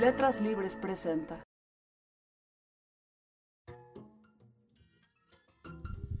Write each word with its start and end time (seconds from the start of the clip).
Letras 0.00 0.40
Libres 0.40 0.76
presenta. 0.76 1.42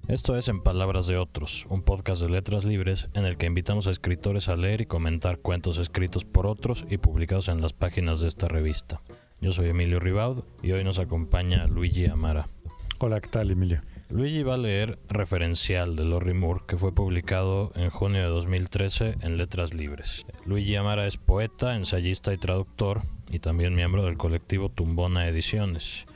Esto 0.08 0.36
es 0.36 0.48
En 0.48 0.62
Palabras 0.62 1.06
de 1.06 1.18
Otros, 1.18 1.66
un 1.68 1.82
podcast 1.82 2.22
de 2.22 2.30
letras 2.30 2.64
libres 2.64 3.08
en 3.12 3.26
el 3.26 3.36
que 3.36 3.44
invitamos 3.46 3.86
a 3.86 3.90
escritores 3.90 4.48
a 4.48 4.56
leer 4.56 4.80
y 4.80 4.86
comentar 4.86 5.38
cuentos 5.38 5.76
escritos 5.76 6.24
por 6.24 6.46
otros 6.46 6.86
y 6.88 6.96
publicados 6.96 7.48
en 7.48 7.60
las 7.60 7.74
páginas 7.74 8.20
de 8.20 8.28
esta 8.28 8.48
revista. 8.48 9.02
Yo 9.40 9.52
soy 9.52 9.68
Emilio 9.68 10.00
Ribaud 10.00 10.44
y 10.62 10.72
hoy 10.72 10.82
nos 10.82 10.98
acompaña 10.98 11.66
Luigi 11.66 12.06
Amara. 12.06 12.48
Hola, 13.00 13.20
¿qué 13.20 13.28
tal, 13.28 13.50
Emilio? 13.50 13.82
Luigi 14.08 14.42
va 14.42 14.54
a 14.54 14.58
leer 14.58 14.98
Referencial 15.08 15.94
de 15.94 16.04
Lorry 16.04 16.32
Moore, 16.32 16.62
que 16.66 16.78
fue 16.78 16.94
publicado 16.94 17.70
en 17.74 17.90
junio 17.90 18.22
de 18.22 18.28
2013 18.28 19.18
en 19.20 19.36
Letras 19.36 19.74
Libres. 19.74 20.26
Luigi 20.46 20.74
Amara 20.76 21.06
es 21.06 21.18
poeta, 21.18 21.76
ensayista 21.76 22.32
y 22.32 22.38
traductor, 22.38 23.02
y 23.30 23.38
también 23.38 23.74
miembro 23.74 24.04
del 24.04 24.16
colectivo 24.16 24.68
Tumbona 24.68 25.28
Ediciones. 25.28 26.06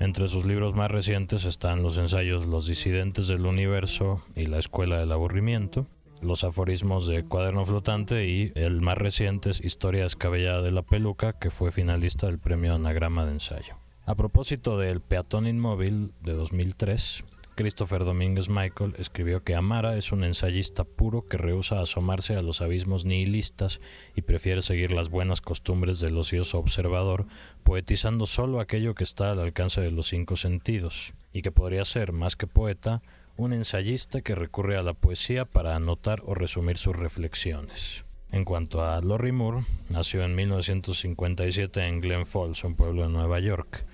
Entre 0.00 0.28
sus 0.28 0.44
libros 0.44 0.74
más 0.74 0.90
recientes 0.90 1.44
están 1.44 1.82
los 1.82 1.98
ensayos 1.98 2.46
Los 2.46 2.66
disidentes 2.66 3.26
del 3.26 3.46
universo 3.46 4.22
y 4.36 4.46
La 4.46 4.58
escuela 4.58 4.98
del 4.98 5.10
aburrimiento, 5.12 5.86
los 6.20 6.44
aforismos 6.44 7.06
de 7.06 7.24
Cuaderno 7.24 7.64
Flotante 7.64 8.26
y 8.26 8.52
el 8.54 8.80
más 8.80 8.98
reciente 8.98 9.50
Historia 9.50 10.04
descabellada 10.04 10.62
de 10.62 10.72
la 10.72 10.82
peluca, 10.82 11.32
que 11.32 11.50
fue 11.50 11.72
finalista 11.72 12.26
del 12.26 12.38
premio 12.38 12.74
Anagrama 12.74 13.24
de 13.24 13.32
Ensayo. 13.32 13.76
A 14.04 14.14
propósito 14.14 14.78
del 14.78 15.00
peatón 15.00 15.46
inmóvil 15.46 16.12
de 16.22 16.32
2003, 16.32 17.24
Christopher 17.58 18.04
Domínguez 18.04 18.48
Michael 18.48 18.94
escribió 18.98 19.42
que 19.42 19.56
Amara 19.56 19.96
es 19.96 20.12
un 20.12 20.22
ensayista 20.22 20.84
puro 20.84 21.26
que 21.26 21.38
rehúsa 21.38 21.80
asomarse 21.80 22.36
a 22.36 22.42
los 22.42 22.60
abismos 22.60 23.04
nihilistas 23.04 23.80
y 24.14 24.22
prefiere 24.22 24.62
seguir 24.62 24.92
las 24.92 25.08
buenas 25.08 25.40
costumbres 25.40 25.98
del 25.98 26.16
ocioso 26.16 26.60
observador, 26.60 27.26
poetizando 27.64 28.26
solo 28.26 28.60
aquello 28.60 28.94
que 28.94 29.02
está 29.02 29.32
al 29.32 29.40
alcance 29.40 29.80
de 29.80 29.90
los 29.90 30.06
cinco 30.06 30.36
sentidos, 30.36 31.14
y 31.32 31.42
que 31.42 31.50
podría 31.50 31.84
ser, 31.84 32.12
más 32.12 32.36
que 32.36 32.46
poeta, 32.46 33.02
un 33.36 33.52
ensayista 33.52 34.20
que 34.20 34.36
recurre 34.36 34.76
a 34.76 34.84
la 34.84 34.94
poesía 34.94 35.44
para 35.44 35.74
anotar 35.74 36.22
o 36.26 36.34
resumir 36.34 36.78
sus 36.78 36.94
reflexiones. 36.94 38.04
En 38.30 38.44
cuanto 38.44 38.84
a 38.84 39.00
Lorry 39.00 39.32
Moore, 39.32 39.64
nació 39.88 40.22
en 40.22 40.36
1957 40.36 41.84
en 41.84 42.00
Glen 42.00 42.24
Falls, 42.24 42.62
un 42.62 42.76
pueblo 42.76 43.02
de 43.02 43.08
Nueva 43.08 43.40
York. 43.40 43.84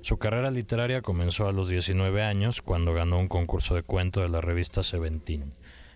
Su 0.00 0.18
carrera 0.18 0.50
literaria 0.50 1.02
comenzó 1.02 1.48
a 1.48 1.52
los 1.52 1.68
19 1.68 2.22
años 2.22 2.62
cuando 2.62 2.92
ganó 2.92 3.18
un 3.18 3.28
concurso 3.28 3.74
de 3.74 3.82
cuento 3.82 4.20
de 4.20 4.28
la 4.28 4.40
revista 4.40 4.82
Seventeen. 4.82 5.52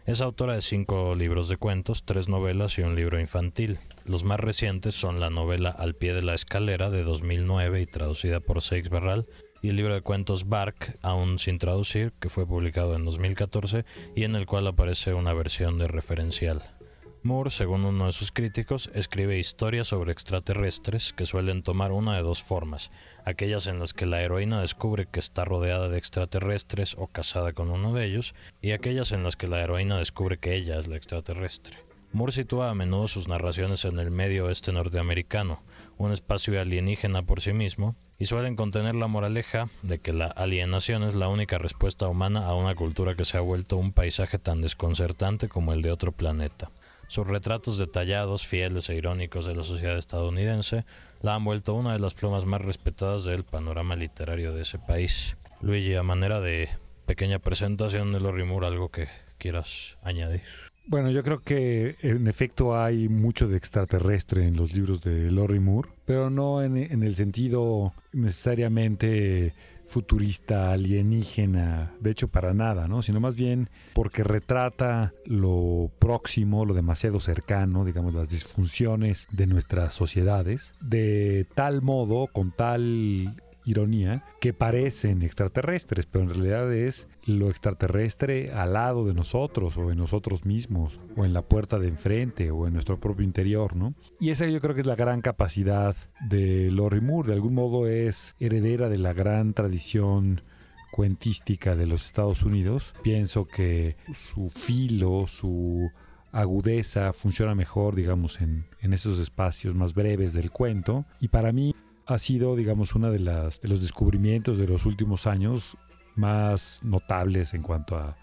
Es 0.06 0.20
autora 0.20 0.54
de 0.54 0.62
cinco 0.62 1.14
libros 1.14 1.48
de 1.48 1.56
cuentos, 1.56 2.04
tres 2.04 2.28
novelas 2.28 2.78
y 2.78 2.82
un 2.82 2.96
libro 2.96 3.20
infantil. 3.20 3.78
Los 4.04 4.24
más 4.24 4.40
recientes 4.40 4.94
son 4.94 5.20
la 5.20 5.30
novela 5.30 5.70
Al 5.70 5.94
pie 5.94 6.14
de 6.14 6.22
la 6.22 6.34
escalera 6.34 6.90
de 6.90 7.04
2009 7.04 7.82
y 7.82 7.86
traducida 7.86 8.40
por 8.40 8.62
Seix 8.62 8.88
Barral 8.88 9.26
y 9.62 9.68
el 9.68 9.76
libro 9.76 9.94
de 9.94 10.00
cuentos 10.00 10.48
Bark, 10.48 10.96
aún 11.02 11.38
sin 11.38 11.58
traducir, 11.58 12.12
que 12.18 12.30
fue 12.30 12.46
publicado 12.46 12.96
en 12.96 13.04
2014 13.04 13.84
y 14.16 14.24
en 14.24 14.34
el 14.34 14.46
cual 14.46 14.66
aparece 14.66 15.14
una 15.14 15.34
versión 15.34 15.78
de 15.78 15.86
referencial. 15.86 16.79
Moore, 17.22 17.50
según 17.50 17.84
uno 17.84 18.06
de 18.06 18.12
sus 18.12 18.32
críticos, 18.32 18.90
escribe 18.94 19.38
historias 19.38 19.88
sobre 19.88 20.10
extraterrestres 20.10 21.12
que 21.12 21.26
suelen 21.26 21.62
tomar 21.62 21.92
una 21.92 22.16
de 22.16 22.22
dos 22.22 22.42
formas, 22.42 22.90
aquellas 23.26 23.66
en 23.66 23.78
las 23.78 23.92
que 23.92 24.06
la 24.06 24.22
heroína 24.22 24.62
descubre 24.62 25.04
que 25.04 25.20
está 25.20 25.44
rodeada 25.44 25.90
de 25.90 25.98
extraterrestres 25.98 26.96
o 26.96 27.08
casada 27.08 27.52
con 27.52 27.70
uno 27.70 27.92
de 27.92 28.06
ellos, 28.06 28.34
y 28.62 28.70
aquellas 28.70 29.12
en 29.12 29.22
las 29.22 29.36
que 29.36 29.48
la 29.48 29.60
heroína 29.60 29.98
descubre 29.98 30.38
que 30.38 30.54
ella 30.54 30.78
es 30.78 30.88
la 30.88 30.96
extraterrestre. 30.96 31.76
Moore 32.12 32.32
sitúa 32.32 32.70
a 32.70 32.74
menudo 32.74 33.06
sus 33.06 33.28
narraciones 33.28 33.84
en 33.84 33.98
el 33.98 34.10
medio 34.10 34.46
oeste 34.46 34.72
norteamericano, 34.72 35.62
un 35.98 36.12
espacio 36.12 36.58
alienígena 36.58 37.22
por 37.22 37.42
sí 37.42 37.52
mismo, 37.52 37.96
y 38.18 38.26
suelen 38.26 38.56
contener 38.56 38.94
la 38.94 39.08
moraleja 39.08 39.68
de 39.82 39.98
que 39.98 40.14
la 40.14 40.26
alienación 40.26 41.02
es 41.02 41.14
la 41.14 41.28
única 41.28 41.58
respuesta 41.58 42.08
humana 42.08 42.46
a 42.46 42.54
una 42.54 42.74
cultura 42.74 43.14
que 43.14 43.26
se 43.26 43.36
ha 43.36 43.40
vuelto 43.42 43.76
un 43.76 43.92
paisaje 43.92 44.38
tan 44.38 44.62
desconcertante 44.62 45.48
como 45.48 45.74
el 45.74 45.82
de 45.82 45.92
otro 45.92 46.12
planeta. 46.12 46.70
Sus 47.10 47.26
retratos 47.26 47.76
detallados, 47.76 48.46
fieles 48.46 48.88
e 48.88 48.94
irónicos 48.94 49.44
de 49.44 49.56
la 49.56 49.64
sociedad 49.64 49.98
estadounidense 49.98 50.84
la 51.22 51.34
han 51.34 51.42
vuelto 51.42 51.74
una 51.74 51.92
de 51.92 51.98
las 51.98 52.14
plumas 52.14 52.44
más 52.46 52.62
respetadas 52.62 53.24
del 53.24 53.42
panorama 53.42 53.96
literario 53.96 54.54
de 54.54 54.62
ese 54.62 54.78
país. 54.78 55.36
Luigi, 55.60 55.96
a 55.96 56.04
manera 56.04 56.40
de 56.40 56.68
pequeña 57.06 57.40
presentación 57.40 58.12
de 58.12 58.20
Lorry 58.20 58.44
Moore, 58.44 58.68
algo 58.68 58.90
que 58.90 59.08
quieras 59.38 59.96
añadir. 60.04 60.42
Bueno, 60.86 61.10
yo 61.10 61.24
creo 61.24 61.40
que 61.40 61.96
en 62.02 62.28
efecto 62.28 62.80
hay 62.80 63.08
mucho 63.08 63.48
de 63.48 63.56
extraterrestre 63.56 64.46
en 64.46 64.56
los 64.56 64.72
libros 64.72 65.02
de 65.02 65.32
Lorry 65.32 65.58
Moore, 65.58 65.88
pero 66.04 66.30
no 66.30 66.62
en, 66.62 66.76
en 66.76 67.02
el 67.02 67.16
sentido 67.16 67.92
necesariamente 68.12 69.52
futurista, 69.90 70.70
alienígena, 70.70 71.90
de 72.00 72.12
hecho 72.12 72.28
para 72.28 72.54
nada, 72.54 72.86
¿no? 72.86 73.02
Sino 73.02 73.18
más 73.18 73.34
bien 73.34 73.68
porque 73.92 74.22
retrata 74.22 75.12
lo 75.26 75.90
próximo, 75.98 76.64
lo 76.64 76.74
demasiado 76.74 77.18
cercano, 77.18 77.84
digamos, 77.84 78.14
las 78.14 78.30
disfunciones 78.30 79.26
de 79.32 79.48
nuestras 79.48 79.92
sociedades, 79.92 80.74
de 80.80 81.44
tal 81.56 81.82
modo, 81.82 82.28
con 82.28 82.52
tal 82.52 83.34
ironía, 83.64 84.24
que 84.40 84.52
parecen 84.52 85.22
extraterrestres, 85.22 86.06
pero 86.06 86.24
en 86.24 86.30
realidad 86.30 86.72
es 86.72 87.08
lo 87.24 87.50
extraterrestre 87.50 88.52
al 88.52 88.72
lado 88.72 89.04
de 89.04 89.14
nosotros 89.14 89.76
o 89.76 89.90
en 89.90 89.98
nosotros 89.98 90.44
mismos 90.44 91.00
o 91.16 91.24
en 91.24 91.32
la 91.32 91.42
puerta 91.42 91.78
de 91.78 91.88
enfrente 91.88 92.50
o 92.50 92.66
en 92.66 92.72
nuestro 92.72 92.98
propio 92.98 93.24
interior, 93.24 93.76
¿no? 93.76 93.94
Y 94.18 94.30
esa 94.30 94.46
yo 94.46 94.60
creo 94.60 94.74
que 94.74 94.80
es 94.80 94.86
la 94.86 94.96
gran 94.96 95.20
capacidad 95.20 95.94
de 96.28 96.70
Lori 96.70 97.00
Moore, 97.00 97.28
de 97.28 97.34
algún 97.34 97.54
modo 97.54 97.86
es 97.86 98.34
heredera 98.40 98.88
de 98.88 98.98
la 98.98 99.12
gran 99.12 99.54
tradición 99.54 100.42
cuentística 100.90 101.76
de 101.76 101.86
los 101.86 102.04
Estados 102.04 102.42
Unidos. 102.42 102.94
Pienso 103.02 103.46
que 103.46 103.96
su 104.12 104.50
filo, 104.50 105.26
su 105.26 105.90
agudeza 106.32 107.12
funciona 107.12 107.54
mejor, 107.54 107.94
digamos, 107.94 108.40
en, 108.40 108.66
en 108.80 108.92
esos 108.92 109.18
espacios 109.18 109.74
más 109.74 109.94
breves 109.94 110.32
del 110.32 110.50
cuento. 110.50 111.04
Y 111.20 111.28
para 111.28 111.52
mí 111.52 111.74
ha 112.10 112.18
sido, 112.18 112.56
digamos, 112.56 112.94
uno 112.94 113.10
de, 113.10 113.20
las, 113.20 113.60
de 113.60 113.68
los 113.68 113.80
descubrimientos 113.80 114.58
de 114.58 114.66
los 114.66 114.84
últimos 114.84 115.26
años 115.26 115.76
más 116.16 116.80
notables 116.82 117.54
en 117.54 117.62
cuanto 117.62 117.96
a 117.96 118.16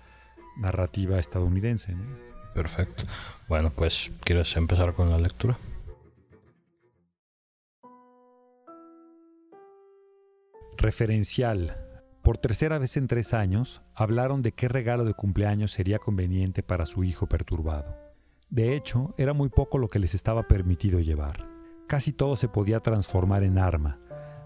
narrativa 0.58 1.20
estadounidense. 1.20 1.96
Perfecto. 2.54 3.04
Bueno, 3.48 3.72
pues, 3.72 4.12
¿quieres 4.24 4.56
empezar 4.58 4.94
con 4.94 5.10
la 5.10 5.18
lectura? 5.18 5.58
Referencial. 10.78 11.78
Por 12.24 12.38
tercera 12.38 12.78
vez 12.78 12.98
en 12.98 13.08
tres 13.08 13.34
años, 13.34 13.82
hablaron 13.96 14.42
de 14.42 14.52
qué 14.52 14.68
regalo 14.68 15.06
de 15.06 15.14
cumpleaños 15.14 15.72
sería 15.72 15.98
conveniente 15.98 16.62
para 16.62 16.86
su 16.86 17.06
hijo 17.06 17.28
perturbado. 17.28 17.96
De 18.50 18.76
hecho, 18.76 19.14
era 19.18 19.34
muy 19.34 19.50
poco 19.50 19.78
lo 19.78 19.88
que 19.88 20.00
les 20.00 20.14
estaba 20.14 20.44
permitido 20.48 21.00
llevar. 21.00 21.57
Casi 21.88 22.12
todo 22.12 22.36
se 22.36 22.50
podía 22.50 22.82
transformar 22.82 23.44
en 23.44 23.58
arma, 23.58 24.00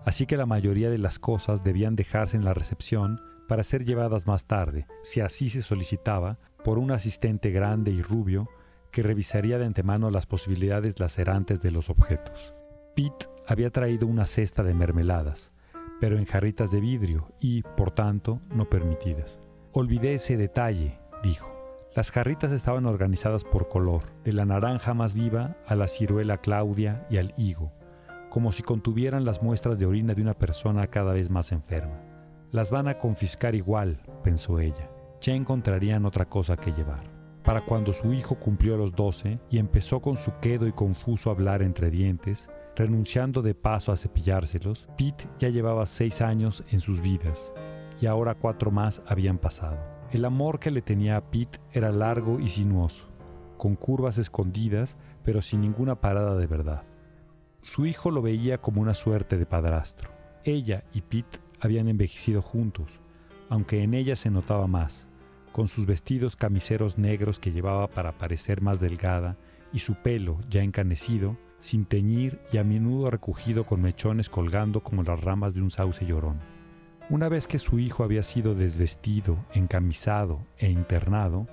así 0.06 0.28
que 0.28 0.38
la 0.38 0.46
mayoría 0.46 0.92
de 0.92 1.00
las 1.00 1.18
cosas 1.18 1.64
debían 1.64 1.96
dejarse 1.96 2.38
en 2.38 2.46
la 2.46 2.54
recepción 2.54 3.20
para 3.48 3.64
ser 3.64 3.84
llevadas 3.84 4.28
más 4.28 4.46
tarde, 4.46 4.86
si 5.02 5.22
así 5.22 5.50
se 5.50 5.62
solicitaba, 5.62 6.38
por 6.64 6.78
un 6.78 6.92
asistente 6.92 7.50
grande 7.50 7.92
y 7.92 8.02
rubio 8.02 8.48
que 8.92 9.04
revisaría 9.04 9.58
de 9.58 9.66
antemano 9.66 10.12
las 10.12 10.28
posibilidades 10.28 11.00
lacerantes 11.00 11.62
de 11.62 11.72
los 11.72 11.90
objetos. 11.90 12.54
Pete 12.96 13.28
había 13.48 13.72
traído 13.72 14.06
una 14.06 14.26
cesta 14.26 14.64
de 14.64 14.76
mermeladas, 14.76 15.52
pero 16.00 16.18
en 16.18 16.26
jarritas 16.26 16.72
de 16.72 16.80
vidrio 16.80 17.34
y, 17.40 17.64
por 17.64 17.92
tanto, 17.92 18.40
no 18.54 18.70
permitidas. 18.70 19.40
Olvidé 19.72 20.14
ese 20.14 20.38
detalle, 20.38 21.00
dijo. 21.24 21.51
Las 21.94 22.10
jarritas 22.10 22.54
estaban 22.54 22.86
organizadas 22.86 23.44
por 23.44 23.68
color, 23.68 24.04
de 24.24 24.32
la 24.32 24.46
naranja 24.46 24.94
más 24.94 25.14
viva 25.14 25.58
a 25.68 25.76
la 25.76 25.90
ciruela 25.90 26.38
Claudia 26.38 27.06
y 27.10 27.18
al 27.18 27.34
higo, 27.36 27.74
como 28.30 28.54
si 28.54 28.64
contuvieran 28.64 29.26
las 29.26 29.44
muestras 29.44 29.78
de 29.78 29.86
orina 29.86 30.14
de 30.14 30.22
una 30.22 30.34
persona 30.34 30.88
cada 30.88 31.12
vez 31.12 31.30
más 31.30 31.52
enferma. 31.52 32.00
Las 32.52 32.72
van 32.72 32.88
a 32.88 32.98
confiscar 32.98 33.56
igual, 33.56 34.00
pensó 34.24 34.62
ella. 34.62 34.90
Ya 35.20 35.34
encontrarían 35.34 36.06
otra 36.06 36.30
cosa 36.30 36.56
que 36.56 36.72
llevar. 36.72 37.04
Para 37.44 37.66
cuando 37.66 37.92
su 37.92 38.14
hijo 38.14 38.36
cumplió 38.36 38.78
los 38.78 38.94
doce 38.94 39.42
y 39.50 39.58
empezó 39.58 40.00
con 40.00 40.16
su 40.16 40.32
quedo 40.40 40.68
y 40.68 40.72
confuso 40.72 41.30
hablar 41.30 41.62
entre 41.62 41.90
dientes, 41.90 42.50
renunciando 42.74 43.42
de 43.42 43.54
paso 43.54 43.92
a 43.92 43.98
cepillárselos, 43.98 44.88
Pete 44.98 45.28
ya 45.40 45.50
llevaba 45.50 45.86
seis 45.86 46.22
años 46.22 46.64
en 46.72 46.80
sus 46.80 47.02
vidas, 47.02 47.52
y 48.00 48.06
ahora 48.06 48.36
cuatro 48.36 48.72
más 48.72 49.02
habían 49.08 49.38
pasado. 49.38 50.01
El 50.12 50.26
amor 50.26 50.60
que 50.60 50.72
le 50.72 50.82
tenía 50.82 51.16
a 51.16 51.32
Pete 51.32 51.60
era 51.72 51.90
largo 51.90 52.38
y 52.42 52.50
sinuoso, 52.50 53.08
con 53.58 53.78
curvas 53.78 54.18
escondidas, 54.18 54.98
pero 55.24 55.42
sin 55.42 55.62
ninguna 55.62 56.02
parada 56.02 56.36
de 56.36 56.48
verdad. 56.48 56.84
Su 57.62 57.86
hijo 57.86 58.12
lo 58.12 58.22
veía 58.22 58.58
como 58.58 58.82
una 58.82 58.94
suerte 58.94 59.38
de 59.38 59.46
padrastro. 59.46 60.10
Ella 60.44 60.84
y 60.92 61.00
Pete 61.02 61.40
habían 61.62 61.88
envejecido 61.88 62.42
juntos, 62.42 63.00
aunque 63.48 63.84
en 63.84 63.94
ella 63.94 64.18
se 64.18 64.30
notaba 64.30 64.68
más, 64.68 65.08
con 65.54 65.70
sus 65.70 65.86
vestidos 65.86 66.36
camiseros 66.36 66.98
negros 66.98 67.40
que 67.40 67.54
llevaba 67.54 67.88
para 67.88 68.18
parecer 68.18 68.62
más 68.62 68.82
delgada 68.82 69.38
y 69.72 69.80
su 69.80 69.96
pelo, 69.96 70.40
ya 70.50 70.62
encanecido, 70.62 71.38
sin 71.58 71.86
teñir 71.86 72.42
y 72.52 72.58
a 72.58 72.66
menudo 72.66 73.10
recogido 73.12 73.66
con 73.66 73.82
mechones 73.82 74.28
colgando 74.28 74.82
como 74.82 75.04
las 75.04 75.22
ramas 75.22 75.54
de 75.54 75.62
un 75.62 75.72
sauce 75.72 76.06
llorón. 76.06 76.40
Una 77.12 77.28
vez 77.28 77.46
que 77.46 77.60
su 77.60 77.78
hijo 77.78 78.06
había 78.06 78.24
sido 78.24 78.56
desvestido, 78.56 79.46
encamisado 79.54 80.48
e 80.58 80.70
internado, 80.72 81.46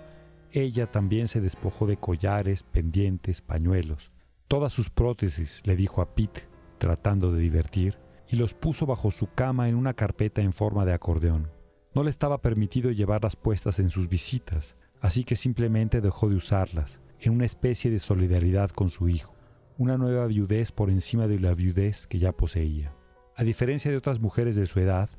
ella 0.52 0.88
también 0.88 1.26
se 1.26 1.40
despojó 1.40 1.88
de 1.88 1.96
collares, 1.96 2.62
pendientes, 2.62 3.42
pañuelos, 3.42 4.12
todas 4.46 4.72
sus 4.72 4.88
prótesis, 4.88 5.66
le 5.66 5.74
dijo 5.74 6.00
a 6.00 6.14
Pete, 6.14 6.48
tratando 6.78 7.32
de 7.32 7.40
divertir, 7.40 7.98
y 8.28 8.36
los 8.36 8.54
puso 8.54 8.86
bajo 8.86 9.10
su 9.10 9.32
cama 9.32 9.68
en 9.68 9.74
una 9.74 9.94
carpeta 9.94 10.42
en 10.42 10.52
forma 10.52 10.84
de 10.84 10.92
acordeón. 10.92 11.50
No 11.92 12.04
le 12.04 12.10
estaba 12.10 12.40
permitido 12.40 12.92
llevarlas 12.92 13.34
puestas 13.34 13.80
en 13.80 13.90
sus 13.90 14.08
visitas, 14.08 14.76
así 15.00 15.24
que 15.24 15.34
simplemente 15.34 16.00
dejó 16.00 16.28
de 16.28 16.36
usarlas, 16.36 17.00
en 17.18 17.32
una 17.32 17.46
especie 17.46 17.90
de 17.90 17.98
solidaridad 17.98 18.70
con 18.70 18.90
su 18.90 19.08
hijo, 19.08 19.34
una 19.76 19.98
nueva 19.98 20.26
viudez 20.26 20.70
por 20.70 20.88
encima 20.88 21.26
de 21.26 21.40
la 21.40 21.52
viudez 21.54 22.06
que 22.06 22.20
ya 22.20 22.30
poseía. 22.30 22.94
A 23.34 23.42
diferencia 23.42 23.90
de 23.90 23.96
otras 23.96 24.20
mujeres 24.20 24.54
de 24.54 24.66
su 24.66 24.78
edad, 24.78 25.10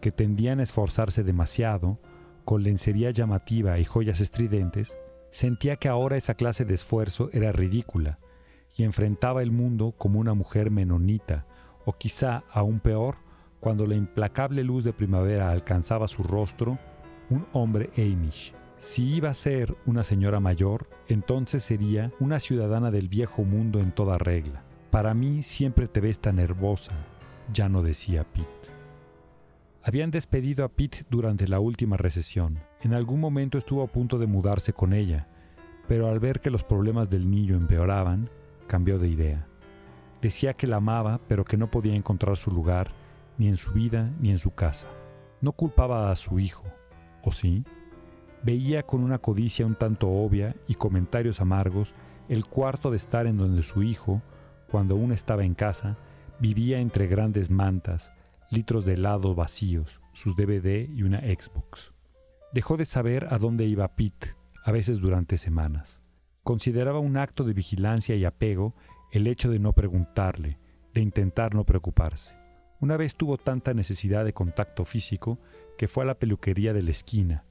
que 0.00 0.12
tendían 0.12 0.60
a 0.60 0.62
esforzarse 0.62 1.22
demasiado, 1.24 1.98
con 2.44 2.62
lencería 2.62 3.10
llamativa 3.10 3.78
y 3.78 3.84
joyas 3.84 4.20
estridentes, 4.20 4.96
sentía 5.30 5.76
que 5.76 5.88
ahora 5.88 6.16
esa 6.16 6.34
clase 6.34 6.64
de 6.64 6.74
esfuerzo 6.74 7.28
era 7.32 7.52
ridícula 7.52 8.18
y 8.76 8.84
enfrentaba 8.84 9.42
el 9.42 9.50
mundo 9.50 9.94
como 9.96 10.20
una 10.20 10.34
mujer 10.34 10.70
menonita, 10.70 11.46
o 11.84 11.92
quizá 11.92 12.44
aún 12.50 12.80
peor, 12.80 13.16
cuando 13.60 13.86
la 13.86 13.94
implacable 13.94 14.62
luz 14.62 14.84
de 14.84 14.92
primavera 14.92 15.50
alcanzaba 15.50 16.08
su 16.08 16.22
rostro, 16.22 16.78
un 17.30 17.46
hombre 17.52 17.90
Amish. 17.96 18.54
Si 18.76 19.14
iba 19.14 19.30
a 19.30 19.34
ser 19.34 19.74
una 19.86 20.04
señora 20.04 20.38
mayor, 20.38 20.88
entonces 21.08 21.64
sería 21.64 22.12
una 22.20 22.38
ciudadana 22.38 22.90
del 22.90 23.08
viejo 23.08 23.42
mundo 23.42 23.80
en 23.80 23.92
toda 23.92 24.18
regla. 24.18 24.62
Para 24.90 25.14
mí 25.14 25.42
siempre 25.42 25.88
te 25.88 26.00
ves 26.00 26.18
tan 26.18 26.36
nervosa, 26.36 26.92
ya 27.52 27.68
no 27.68 27.82
decía 27.82 28.24
Pete. 28.24 28.65
Habían 29.86 30.10
despedido 30.10 30.64
a 30.64 30.68
Pete 30.68 31.06
durante 31.10 31.46
la 31.46 31.60
última 31.60 31.96
recesión. 31.96 32.58
En 32.80 32.92
algún 32.92 33.20
momento 33.20 33.56
estuvo 33.56 33.84
a 33.84 33.86
punto 33.86 34.18
de 34.18 34.26
mudarse 34.26 34.72
con 34.72 34.92
ella, 34.92 35.28
pero 35.86 36.08
al 36.08 36.18
ver 36.18 36.40
que 36.40 36.50
los 36.50 36.64
problemas 36.64 37.08
del 37.08 37.30
niño 37.30 37.54
empeoraban, 37.54 38.28
cambió 38.66 38.98
de 38.98 39.06
idea. 39.06 39.46
Decía 40.20 40.54
que 40.54 40.66
la 40.66 40.78
amaba, 40.78 41.20
pero 41.28 41.44
que 41.44 41.56
no 41.56 41.70
podía 41.70 41.94
encontrar 41.94 42.36
su 42.36 42.50
lugar, 42.50 42.90
ni 43.38 43.46
en 43.46 43.56
su 43.56 43.74
vida 43.74 44.10
ni 44.18 44.32
en 44.32 44.40
su 44.40 44.56
casa. 44.56 44.88
No 45.40 45.52
culpaba 45.52 46.10
a 46.10 46.16
su 46.16 46.40
hijo, 46.40 46.64
¿o 47.22 47.30
sí? 47.30 47.62
Veía 48.42 48.82
con 48.82 49.04
una 49.04 49.18
codicia 49.18 49.66
un 49.66 49.76
tanto 49.76 50.08
obvia 50.08 50.56
y 50.66 50.74
comentarios 50.74 51.40
amargos 51.40 51.94
el 52.28 52.44
cuarto 52.44 52.90
de 52.90 52.96
estar 52.96 53.28
en 53.28 53.36
donde 53.36 53.62
su 53.62 53.84
hijo, 53.84 54.20
cuando 54.68 54.96
aún 54.96 55.12
estaba 55.12 55.44
en 55.44 55.54
casa, 55.54 55.96
vivía 56.40 56.80
entre 56.80 57.06
grandes 57.06 57.52
mantas, 57.52 58.10
litros 58.50 58.84
de 58.84 58.94
helado 58.94 59.34
vacíos, 59.34 60.00
sus 60.12 60.36
DVD 60.36 60.88
y 60.88 61.02
una 61.02 61.20
Xbox. 61.20 61.92
Dejó 62.52 62.76
de 62.76 62.84
saber 62.84 63.28
a 63.30 63.38
dónde 63.38 63.66
iba 63.66 63.96
Pete, 63.96 64.34
a 64.64 64.72
veces 64.72 64.98
durante 64.98 65.36
semanas. 65.36 66.00
Consideraba 66.42 67.00
un 67.00 67.16
acto 67.16 67.44
de 67.44 67.52
vigilancia 67.52 68.16
y 68.16 68.24
apego 68.24 68.74
el 69.12 69.26
hecho 69.26 69.50
de 69.50 69.58
no 69.58 69.72
preguntarle, 69.72 70.58
de 70.94 71.00
intentar 71.00 71.54
no 71.54 71.64
preocuparse. 71.64 72.34
Una 72.80 72.96
vez 72.96 73.14
tuvo 73.14 73.38
tanta 73.38 73.74
necesidad 73.74 74.24
de 74.24 74.32
contacto 74.32 74.84
físico 74.84 75.38
que 75.78 75.88
fue 75.88 76.04
a 76.04 76.06
la 76.06 76.18
peluquería 76.18 76.72
de 76.72 76.82
la 76.82 76.90
esquina, 76.90 77.44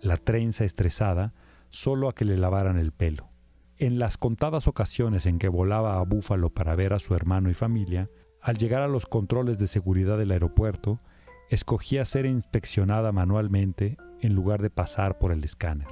la 0.00 0.16
trenza 0.16 0.64
estresada, 0.64 1.34
solo 1.70 2.08
a 2.08 2.14
que 2.14 2.24
le 2.24 2.36
lavaran 2.36 2.78
el 2.78 2.92
pelo. 2.92 3.30
En 3.78 3.98
las 3.98 4.16
contadas 4.16 4.68
ocasiones 4.68 5.26
en 5.26 5.38
que 5.38 5.48
volaba 5.48 5.98
a 5.98 6.02
Búfalo 6.02 6.50
para 6.50 6.74
ver 6.74 6.92
a 6.92 6.98
su 6.98 7.14
hermano 7.14 7.50
y 7.50 7.54
familia, 7.54 8.10
al 8.42 8.56
llegar 8.56 8.82
a 8.82 8.88
los 8.88 9.06
controles 9.06 9.58
de 9.58 9.68
seguridad 9.68 10.18
del 10.18 10.32
aeropuerto, 10.32 11.00
escogía 11.48 12.04
ser 12.04 12.26
inspeccionada 12.26 13.12
manualmente 13.12 13.96
en 14.20 14.34
lugar 14.34 14.60
de 14.60 14.70
pasar 14.70 15.18
por 15.18 15.32
el 15.32 15.44
escáner. 15.44 15.88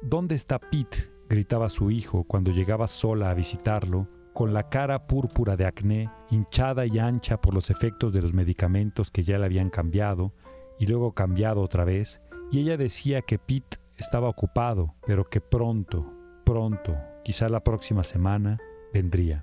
¿Dónde 0.00 0.36
está 0.36 0.58
Pete? 0.58 1.10
gritaba 1.28 1.68
su 1.68 1.90
hijo 1.90 2.24
cuando 2.24 2.50
llegaba 2.50 2.86
sola 2.86 3.30
a 3.30 3.34
visitarlo, 3.34 4.06
con 4.32 4.52
la 4.52 4.68
cara 4.68 5.06
púrpura 5.06 5.56
de 5.56 5.66
acné, 5.66 6.10
hinchada 6.30 6.86
y 6.86 6.98
ancha 6.98 7.40
por 7.40 7.54
los 7.54 7.70
efectos 7.70 8.12
de 8.12 8.22
los 8.22 8.32
medicamentos 8.32 9.10
que 9.10 9.22
ya 9.22 9.38
le 9.38 9.44
habían 9.44 9.70
cambiado 9.70 10.32
y 10.78 10.86
luego 10.86 11.14
cambiado 11.14 11.60
otra 11.60 11.84
vez, 11.84 12.20
y 12.50 12.60
ella 12.60 12.76
decía 12.76 13.22
que 13.22 13.38
Pete 13.38 13.78
estaba 13.96 14.28
ocupado, 14.28 14.94
pero 15.06 15.28
que 15.28 15.40
pronto, 15.40 16.12
pronto, 16.44 16.96
quizá 17.22 17.48
la 17.48 17.62
próxima 17.62 18.02
semana, 18.02 18.58
vendría. 18.92 19.42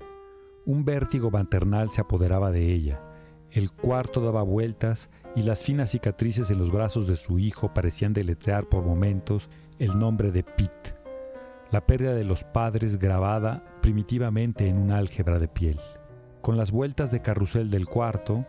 Un 0.68 0.86
vértigo 0.86 1.32
maternal 1.32 1.90
se 1.90 2.02
apoderaba 2.02 2.52
de 2.52 2.72
ella. 2.72 3.00
El 3.50 3.72
cuarto 3.72 4.22
daba 4.22 4.44
vueltas 4.44 5.10
y 5.36 5.42
las 5.42 5.64
finas 5.64 5.90
cicatrices 5.90 6.52
en 6.52 6.60
los 6.60 6.72
brazos 6.72 7.08
de 7.08 7.16
su 7.16 7.40
hijo 7.40 7.74
parecían 7.74 8.14
deletrear 8.14 8.70
por 8.70 8.86
momentos 8.86 9.50
el 9.80 9.98
nombre 9.98 10.32
de 10.32 10.44
Pete 10.44 10.98
la 11.72 11.86
pérdida 11.86 12.14
de 12.14 12.24
los 12.24 12.44
padres 12.44 12.98
grabada 12.98 13.64
primitivamente 13.82 14.68
en 14.68 14.78
un 14.78 14.92
álgebra 14.92 15.40
de 15.40 15.48
piel. 15.48 15.80
Con 16.42 16.58
las 16.58 16.72
vueltas 16.72 17.12
de 17.12 17.22
carrusel 17.22 17.70
del 17.70 17.88
cuarto, 17.88 18.46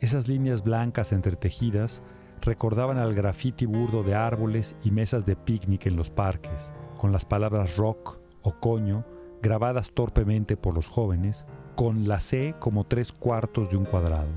esas 0.00 0.28
líneas 0.28 0.62
blancas 0.62 1.12
entretejidas 1.12 2.02
recordaban 2.42 2.98
al 2.98 3.14
grafiti 3.14 3.66
burdo 3.66 4.02
de 4.02 4.14
árboles 4.14 4.76
y 4.84 4.90
mesas 4.90 5.24
de 5.24 5.34
picnic 5.34 5.86
en 5.86 5.96
los 5.96 6.10
parques, 6.10 6.72
con 6.96 7.10
las 7.10 7.24
palabras 7.24 7.76
rock 7.76 8.18
o 8.42 8.60
coño 8.60 9.04
grabadas 9.40 9.92
torpemente 9.92 10.56
por 10.56 10.74
los 10.74 10.86
jóvenes, 10.86 11.46
con 11.78 12.08
la 12.08 12.18
C 12.18 12.56
como 12.58 12.82
tres 12.88 13.12
cuartos 13.12 13.70
de 13.70 13.76
un 13.76 13.84
cuadrado. 13.84 14.32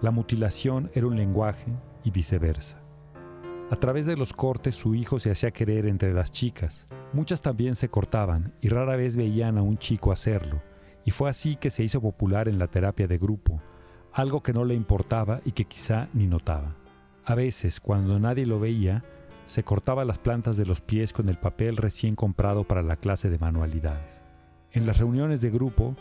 La 0.00 0.10
mutilación 0.10 0.90
era 0.94 1.06
un 1.06 1.18
lenguaje 1.18 1.70
y 2.02 2.10
viceversa. 2.10 2.80
A 3.70 3.76
través 3.76 4.06
de 4.06 4.16
los 4.16 4.32
cortes 4.32 4.74
su 4.74 4.94
hijo 4.94 5.20
se 5.20 5.30
hacía 5.30 5.50
querer 5.50 5.84
entre 5.84 6.14
las 6.14 6.32
chicas. 6.32 6.86
Muchas 7.12 7.42
también 7.42 7.74
se 7.74 7.90
cortaban 7.90 8.54
y 8.62 8.70
rara 8.70 8.96
vez 8.96 9.18
veían 9.18 9.58
a 9.58 9.62
un 9.62 9.76
chico 9.76 10.12
hacerlo, 10.12 10.62
y 11.04 11.10
fue 11.10 11.28
así 11.28 11.56
que 11.56 11.68
se 11.68 11.84
hizo 11.84 12.00
popular 12.00 12.48
en 12.48 12.58
la 12.58 12.68
terapia 12.68 13.06
de 13.06 13.18
grupo, 13.18 13.60
algo 14.10 14.42
que 14.42 14.54
no 14.54 14.64
le 14.64 14.74
importaba 14.74 15.42
y 15.44 15.52
que 15.52 15.66
quizá 15.66 16.08
ni 16.14 16.26
notaba. 16.26 16.74
A 17.22 17.34
veces, 17.34 17.80
cuando 17.80 18.18
nadie 18.18 18.46
lo 18.46 18.60
veía, 18.60 19.04
se 19.44 19.62
cortaba 19.62 20.06
las 20.06 20.18
plantas 20.18 20.56
de 20.56 20.64
los 20.64 20.80
pies 20.80 21.12
con 21.12 21.28
el 21.28 21.36
papel 21.36 21.76
recién 21.76 22.14
comprado 22.14 22.64
para 22.64 22.82
la 22.82 22.96
clase 22.96 23.28
de 23.28 23.38
manualidades. 23.38 24.22
En 24.72 24.86
las 24.86 24.96
reuniones 24.96 25.42
de 25.42 25.50
grupo, 25.50 25.94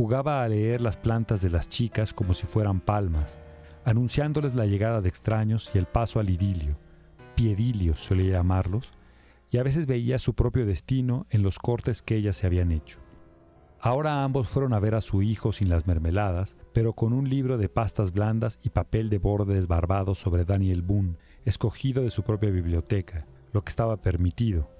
jugaba 0.00 0.42
a 0.42 0.48
leer 0.48 0.80
las 0.80 0.96
plantas 0.96 1.42
de 1.42 1.50
las 1.50 1.68
chicas 1.68 2.14
como 2.14 2.32
si 2.32 2.46
fueran 2.46 2.80
palmas, 2.80 3.38
anunciándoles 3.84 4.54
la 4.54 4.64
llegada 4.64 5.02
de 5.02 5.10
extraños 5.10 5.70
y 5.74 5.78
el 5.78 5.84
paso 5.84 6.20
al 6.20 6.30
idilio, 6.30 6.78
piedilios 7.34 8.00
solía 8.00 8.38
llamarlos, 8.38 8.94
y 9.50 9.58
a 9.58 9.62
veces 9.62 9.84
veía 9.84 10.18
su 10.18 10.32
propio 10.32 10.64
destino 10.64 11.26
en 11.28 11.42
los 11.42 11.58
cortes 11.58 12.00
que 12.00 12.16
ellas 12.16 12.36
se 12.36 12.46
habían 12.46 12.72
hecho. 12.72 12.98
Ahora 13.78 14.24
ambos 14.24 14.48
fueron 14.48 14.72
a 14.72 14.80
ver 14.80 14.94
a 14.94 15.02
su 15.02 15.20
hijo 15.20 15.52
sin 15.52 15.68
las 15.68 15.86
mermeladas, 15.86 16.56
pero 16.72 16.94
con 16.94 17.12
un 17.12 17.28
libro 17.28 17.58
de 17.58 17.68
pastas 17.68 18.10
blandas 18.10 18.58
y 18.62 18.70
papel 18.70 19.10
de 19.10 19.18
borde 19.18 19.52
desbarbado 19.52 20.14
sobre 20.14 20.46
Daniel 20.46 20.80
Boone, 20.80 21.18
escogido 21.44 22.02
de 22.02 22.10
su 22.10 22.22
propia 22.22 22.48
biblioteca, 22.48 23.26
lo 23.52 23.64
que 23.64 23.68
estaba 23.68 23.98
permitido, 23.98 24.70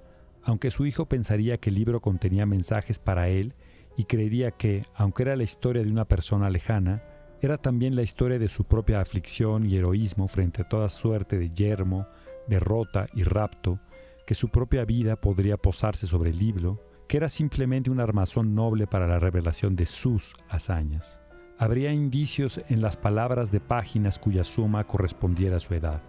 aunque 0.41 0.71
su 0.71 0.87
hijo 0.87 1.05
pensaría 1.05 1.59
que 1.59 1.69
el 1.69 1.75
libro 1.75 2.01
contenía 2.01 2.47
mensajes 2.47 2.97
para 2.97 3.29
él 3.29 3.53
y 3.97 4.05
creería 4.05 4.51
que, 4.51 4.85
aunque 4.93 5.23
era 5.23 5.35
la 5.35 5.43
historia 5.43 5.83
de 5.83 5.91
una 5.91 6.05
persona 6.05 6.49
lejana, 6.49 7.03
era 7.41 7.57
también 7.57 7.95
la 7.95 8.03
historia 8.03 8.37
de 8.37 8.49
su 8.49 8.65
propia 8.65 9.01
aflicción 9.01 9.65
y 9.65 9.75
heroísmo 9.75 10.27
frente 10.27 10.61
a 10.61 10.69
toda 10.69 10.89
suerte 10.89 11.37
de 11.37 11.49
yermo, 11.49 12.07
derrota 12.47 13.07
y 13.13 13.23
rapto, 13.23 13.79
que 14.27 14.35
su 14.35 14.49
propia 14.49 14.85
vida 14.85 15.15
podría 15.15 15.57
posarse 15.57 16.07
sobre 16.07 16.29
el 16.29 16.37
libro, 16.37 16.79
que 17.07 17.17
era 17.17 17.29
simplemente 17.29 17.89
un 17.89 17.99
armazón 17.99 18.55
noble 18.55 18.87
para 18.87 19.07
la 19.07 19.19
revelación 19.19 19.75
de 19.75 19.85
sus 19.85 20.35
hazañas. 20.49 21.19
Habría 21.57 21.91
indicios 21.91 22.61
en 22.69 22.81
las 22.81 22.95
palabras 22.95 23.51
de 23.51 23.59
páginas 23.59 24.19
cuya 24.19 24.43
suma 24.43 24.85
correspondiera 24.85 25.57
a 25.57 25.59
su 25.59 25.73
edad. 25.73 26.01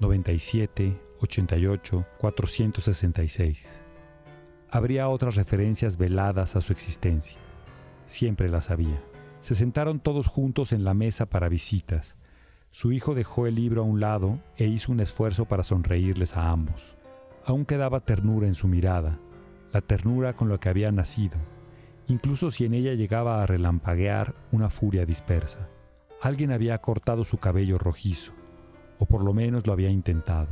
97, 0.00 1.00
88, 1.20 2.06
466. 2.18 3.79
Habría 4.70 5.08
otras 5.08 5.36
referencias 5.36 5.96
veladas 5.96 6.56
a 6.56 6.60
su 6.60 6.72
existencia. 6.72 7.38
Siempre 8.06 8.48
las 8.48 8.70
había. 8.70 9.02
Se 9.40 9.54
sentaron 9.54 10.00
todos 10.00 10.26
juntos 10.26 10.72
en 10.72 10.84
la 10.84 10.94
mesa 10.94 11.26
para 11.26 11.48
visitas, 11.48 12.16
su 12.72 12.92
hijo 12.92 13.16
dejó 13.16 13.48
el 13.48 13.56
libro 13.56 13.82
a 13.82 13.84
un 13.84 13.98
lado 13.98 14.38
e 14.56 14.66
hizo 14.66 14.92
un 14.92 15.00
esfuerzo 15.00 15.44
para 15.46 15.64
sonreírles 15.64 16.36
a 16.36 16.50
ambos. 16.50 16.96
Aún 17.44 17.64
quedaba 17.64 17.98
ternura 18.00 18.46
en 18.46 18.54
su 18.54 18.68
mirada, 18.68 19.18
la 19.72 19.80
ternura 19.80 20.34
con 20.34 20.48
la 20.48 20.58
que 20.58 20.68
había 20.68 20.92
nacido, 20.92 21.36
incluso 22.06 22.52
si 22.52 22.64
en 22.64 22.74
ella 22.74 22.94
llegaba 22.94 23.42
a 23.42 23.46
relampaguear 23.46 24.36
una 24.52 24.70
furia 24.70 25.04
dispersa. 25.04 25.68
Alguien 26.22 26.52
había 26.52 26.78
cortado 26.78 27.24
su 27.24 27.38
cabello 27.38 27.76
rojizo, 27.76 28.32
o 29.00 29.06
por 29.06 29.24
lo 29.24 29.34
menos 29.34 29.66
lo 29.66 29.72
había 29.72 29.90
intentado. 29.90 30.48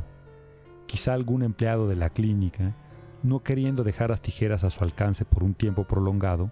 Quizá 0.87 1.13
algún 1.13 1.41
empleado 1.41 1.87
de 1.87 1.95
la 1.95 2.09
clínica, 2.09 2.75
no 3.23 3.43
queriendo 3.43 3.83
dejar 3.83 4.09
las 4.09 4.21
tijeras 4.21 4.63
a 4.63 4.69
su 4.69 4.83
alcance 4.83 5.25
por 5.25 5.43
un 5.43 5.53
tiempo 5.53 5.85
prolongado, 5.85 6.51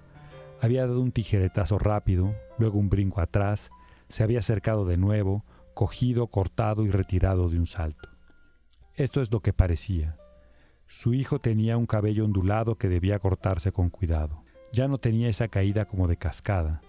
Había 0.59 0.87
dado 0.87 1.01
un 1.01 1.11
tijeretazo 1.11 1.77
rápido, 1.77 2.35
luego 2.57 2.79
un 2.79 2.89
brinco 2.89 3.21
atrás, 3.21 3.69
se 4.09 4.23
había 4.23 4.39
acercado 4.39 4.85
de 4.85 4.97
nuevo, 4.97 5.45
cogido, 5.73 6.27
cortado 6.27 6.83
y 6.83 6.89
retirado 6.89 7.49
de 7.49 7.59
un 7.59 7.67
salto. 7.67 8.09
Esto 8.95 9.21
es 9.21 9.31
lo 9.31 9.41
que 9.41 9.53
parecía. 9.53 10.17
Su 10.87 11.13
hijo 11.13 11.39
tenía 11.39 11.77
un 11.77 11.85
cabello 11.85 12.25
ondulado 12.25 12.75
que 12.75 12.89
debía 12.89 13.19
cortarse 13.19 13.71
con 13.71 13.89
cuidado. 13.89 14.43
Ya 14.73 14.87
no 14.87 14.97
tenía 14.97 15.29
esa 15.29 15.47
caída 15.49 15.85
como 15.85 16.07
de 16.07 16.17
cascada. 16.17 16.81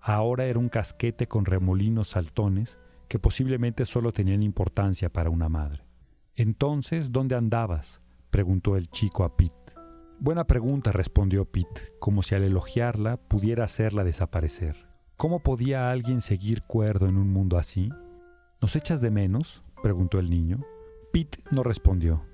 Ahora 0.00 0.46
era 0.46 0.58
un 0.58 0.68
casquete 0.68 1.26
con 1.26 1.44
remolinos 1.44 2.08
saltones 2.08 2.78
que 3.08 3.18
posiblemente 3.18 3.84
solo 3.84 4.12
tenían 4.12 4.42
importancia 4.42 5.10
para 5.10 5.28
una 5.28 5.48
madre. 5.48 5.84
Entonces, 6.34 7.12
¿dónde 7.12 7.34
andabas? 7.34 8.01
Preguntó 8.32 8.76
el 8.76 8.88
chico 8.88 9.22
a 9.22 9.36
Pete. 9.36 9.52
Buena 10.18 10.46
pregunta, 10.46 10.90
respondió 10.90 11.44
Pete, 11.44 11.92
como 12.00 12.22
si 12.22 12.34
al 12.34 12.42
elogiarla 12.42 13.18
pudiera 13.18 13.64
hacerla 13.64 14.02
desaparecer. 14.02 14.88
¿Cómo 15.18 15.40
podía 15.40 15.90
alguien 15.90 16.20
seguir 16.20 16.62
cuerdo 16.62 17.06
en 17.06 17.18
un 17.18 17.30
mundo 17.30 17.58
así? 17.58 17.90
¿Nos 18.60 18.74
echas 18.74 19.00
de 19.00 19.10
menos? 19.10 19.62
preguntó 19.82 20.18
el 20.18 20.30
niño. 20.30 20.64
Pete 21.12 21.38
no 21.50 21.62
respondió. 21.62 22.24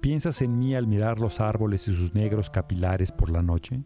¿Piensas 0.00 0.40
en 0.40 0.58
mí 0.58 0.74
al 0.74 0.86
mirar 0.86 1.20
los 1.20 1.38
árboles 1.40 1.86
y 1.86 1.94
sus 1.94 2.14
negros 2.14 2.48
capilares 2.48 3.12
por 3.12 3.30
la 3.30 3.42
noche? 3.42 3.84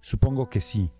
Supongo 0.00 0.48
que 0.48 0.60
sí. 0.60 0.90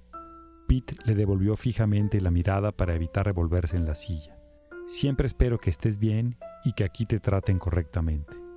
Pete 0.67 0.97
le 1.07 1.15
devolvió 1.15 1.57
fijamente 1.57 2.21
la 2.21 2.31
mirada 2.31 2.73
para 2.73 2.95
evitar 2.95 3.25
revolverse 3.25 3.77
en 3.77 3.87
la 3.87 3.95
silla. 3.95 4.39
Siempre 4.87 5.27
espero 5.27 5.59
que 5.59 5.71
estés 5.71 5.99
bien 5.99 6.37
y 6.65 6.73
que 6.73 6.85
aquí 6.85 7.07
te 7.07 7.21
traten 7.21 7.59
correctamente. 7.59 8.48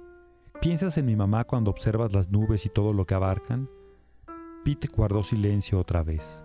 ¿Piensas 0.61 0.95
en 0.99 1.07
mi 1.07 1.15
mamá 1.15 1.45
cuando 1.45 1.71
observas 1.71 2.13
las 2.13 2.29
nubes 2.29 2.67
y 2.67 2.69
todo 2.69 2.93
lo 2.93 3.07
que 3.07 3.15
abarcan? 3.15 3.67
Pete 4.63 4.87
guardó 4.95 5.23
silencio 5.23 5.79
otra 5.79 6.03
vez. 6.03 6.43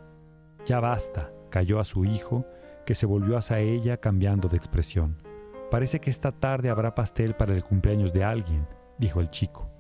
Ya 0.65 0.81
basta, 0.81 1.31
cayó 1.51 1.81
a 1.81 1.85
su 1.85 2.07
hijo, 2.07 2.47
que 2.87 2.95
se 2.95 3.05
volvió 3.05 3.37
hacia 3.37 3.59
ella 3.59 3.99
cambiando 3.99 4.49
de 4.49 4.57
expresión. 4.57 5.19
Parece 5.71 6.01
que 6.01 6.09
esta 6.09 6.33
tarde 6.33 6.71
habrá 6.71 6.95
pastel 6.95 7.37
para 7.37 7.55
el 7.55 7.63
cumpleaños 7.63 8.15
de 8.15 8.25
alguien, 8.25 8.67
dijo 8.97 9.21
el 9.21 9.29
chico. 9.29 9.71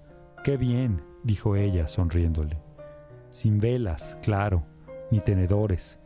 Qué 0.45 0.59
bien, 0.59 1.02
dijo 1.25 1.57
ella, 1.57 1.88
sonriéndole. 1.88 2.61
Sin 3.31 3.59
velas, 3.59 4.19
claro, 4.23 4.66
ni 5.11 5.21
tenedores. 5.21 5.99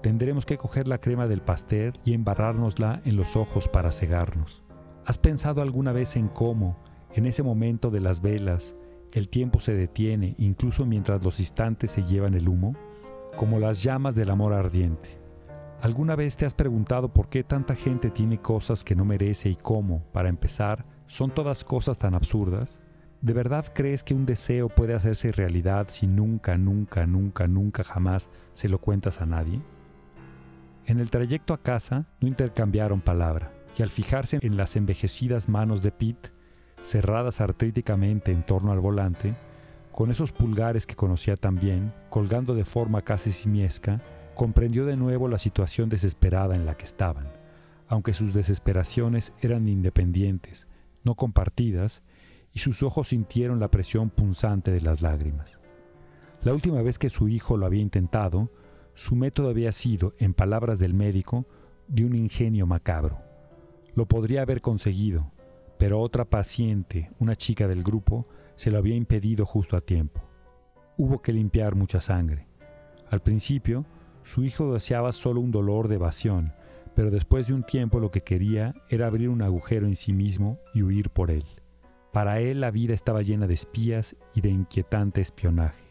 Tendremos 0.00 0.46
que 0.46 0.56
coger 0.56 0.88
la 0.88 1.02
crema 1.02 1.26
del 1.26 1.42
pastel 1.42 1.92
y 2.02 2.14
embarrárnosla 2.14 3.02
en 3.04 3.16
los 3.16 3.36
ojos 3.36 3.68
para 3.68 3.92
cegarnos. 3.92 4.64
¿Has 5.04 5.18
pensado 5.18 5.60
alguna 5.60 5.92
vez 5.92 6.16
en 6.16 6.28
cómo, 6.28 6.78
en 7.14 7.26
ese 7.26 7.42
momento 7.44 7.90
de 7.90 8.00
las 8.00 8.20
velas, 8.20 8.74
el 9.12 9.28
tiempo 9.28 9.60
se 9.60 9.72
detiene 9.72 10.34
incluso 10.38 10.84
mientras 10.84 11.22
los 11.22 11.38
instantes 11.38 11.92
se 11.92 12.02
llevan 12.02 12.34
el 12.34 12.48
humo, 12.48 12.74
como 13.36 13.60
las 13.60 13.82
llamas 13.84 14.16
del 14.16 14.30
amor 14.30 14.52
ardiente. 14.52 15.20
¿Alguna 15.80 16.16
vez 16.16 16.36
te 16.36 16.44
has 16.44 16.54
preguntado 16.54 17.12
por 17.12 17.28
qué 17.28 17.44
tanta 17.44 17.76
gente 17.76 18.10
tiene 18.10 18.38
cosas 18.38 18.82
que 18.82 18.96
no 18.96 19.04
merece 19.04 19.48
y 19.48 19.54
cómo, 19.54 20.02
para 20.12 20.28
empezar, 20.28 20.84
son 21.06 21.30
todas 21.30 21.62
cosas 21.62 21.98
tan 21.98 22.14
absurdas? 22.14 22.80
¿De 23.20 23.32
verdad 23.32 23.66
crees 23.72 24.02
que 24.02 24.14
un 24.14 24.26
deseo 24.26 24.68
puede 24.68 24.94
hacerse 24.94 25.30
realidad 25.30 25.86
si 25.88 26.08
nunca, 26.08 26.58
nunca, 26.58 27.06
nunca, 27.06 27.46
nunca 27.46 27.84
jamás 27.84 28.28
se 28.54 28.68
lo 28.68 28.80
cuentas 28.80 29.20
a 29.20 29.26
nadie? 29.26 29.62
En 30.86 30.98
el 30.98 31.10
trayecto 31.10 31.54
a 31.54 31.62
casa 31.62 32.06
no 32.20 32.26
intercambiaron 32.26 33.00
palabra, 33.00 33.52
y 33.78 33.82
al 33.82 33.90
fijarse 33.90 34.38
en 34.42 34.56
las 34.56 34.74
envejecidas 34.74 35.48
manos 35.48 35.82
de 35.82 35.92
Pete, 35.92 36.33
cerradas 36.84 37.40
artríticamente 37.40 38.30
en 38.30 38.44
torno 38.44 38.70
al 38.70 38.80
volante, 38.80 39.34
con 39.90 40.10
esos 40.10 40.32
pulgares 40.32 40.86
que 40.86 40.96
conocía 40.96 41.36
tan 41.36 41.56
bien, 41.56 41.92
colgando 42.10 42.54
de 42.54 42.64
forma 42.64 43.02
casi 43.02 43.30
simiesca, 43.30 44.00
comprendió 44.34 44.84
de 44.84 44.96
nuevo 44.96 45.28
la 45.28 45.38
situación 45.38 45.88
desesperada 45.88 46.54
en 46.54 46.66
la 46.66 46.76
que 46.76 46.84
estaban, 46.84 47.28
aunque 47.88 48.12
sus 48.12 48.34
desesperaciones 48.34 49.32
eran 49.40 49.68
independientes, 49.68 50.66
no 51.04 51.14
compartidas, 51.14 52.02
y 52.52 52.58
sus 52.60 52.82
ojos 52.82 53.08
sintieron 53.08 53.60
la 53.60 53.68
presión 53.68 54.10
punzante 54.10 54.70
de 54.70 54.80
las 54.80 55.00
lágrimas. 55.00 55.58
La 56.42 56.52
última 56.52 56.82
vez 56.82 56.98
que 56.98 57.08
su 57.08 57.28
hijo 57.28 57.56
lo 57.56 57.66
había 57.66 57.82
intentado, 57.82 58.50
su 58.94 59.16
método 59.16 59.48
había 59.48 59.72
sido, 59.72 60.14
en 60.18 60.34
palabras 60.34 60.78
del 60.78 60.94
médico, 60.94 61.46
de 61.88 62.04
un 62.04 62.14
ingenio 62.14 62.66
macabro. 62.66 63.18
Lo 63.94 64.06
podría 64.06 64.42
haber 64.42 64.60
conseguido, 64.60 65.32
pero 65.78 66.00
otra 66.00 66.24
paciente, 66.24 67.10
una 67.18 67.36
chica 67.36 67.68
del 67.68 67.82
grupo, 67.82 68.26
se 68.56 68.70
lo 68.70 68.78
había 68.78 68.94
impedido 68.94 69.46
justo 69.46 69.76
a 69.76 69.80
tiempo. 69.80 70.22
Hubo 70.96 71.20
que 71.20 71.32
limpiar 71.32 71.74
mucha 71.74 72.00
sangre. 72.00 72.46
Al 73.10 73.20
principio, 73.20 73.84
su 74.22 74.44
hijo 74.44 74.72
deseaba 74.72 75.12
solo 75.12 75.40
un 75.40 75.50
dolor 75.50 75.88
de 75.88 75.96
evasión, 75.96 76.52
pero 76.94 77.10
después 77.10 77.48
de 77.48 77.54
un 77.54 77.64
tiempo 77.64 78.00
lo 78.00 78.10
que 78.10 78.22
quería 78.22 78.74
era 78.88 79.06
abrir 79.06 79.28
un 79.28 79.42
agujero 79.42 79.86
en 79.86 79.96
sí 79.96 80.12
mismo 80.12 80.58
y 80.72 80.82
huir 80.82 81.10
por 81.10 81.30
él. 81.30 81.44
Para 82.12 82.40
él 82.40 82.60
la 82.60 82.70
vida 82.70 82.94
estaba 82.94 83.22
llena 83.22 83.48
de 83.48 83.54
espías 83.54 84.16
y 84.34 84.40
de 84.40 84.50
inquietante 84.50 85.20
espionaje. 85.20 85.82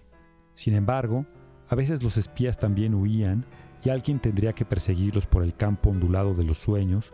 Sin 0.53 0.73
embargo, 0.73 1.25
a 1.67 1.75
veces 1.75 2.01
los 2.01 2.17
espías 2.17 2.57
también 2.57 2.95
huían 2.95 3.45
y 3.83 3.89
alguien 3.89 4.19
tendría 4.19 4.53
que 4.53 4.63
perseguirlos 4.63 5.27
por 5.27 5.43
el 5.43 5.55
campo 5.55 5.89
ondulado 5.89 6.33
de 6.33 6.45
los 6.45 6.59
sueños 6.59 7.13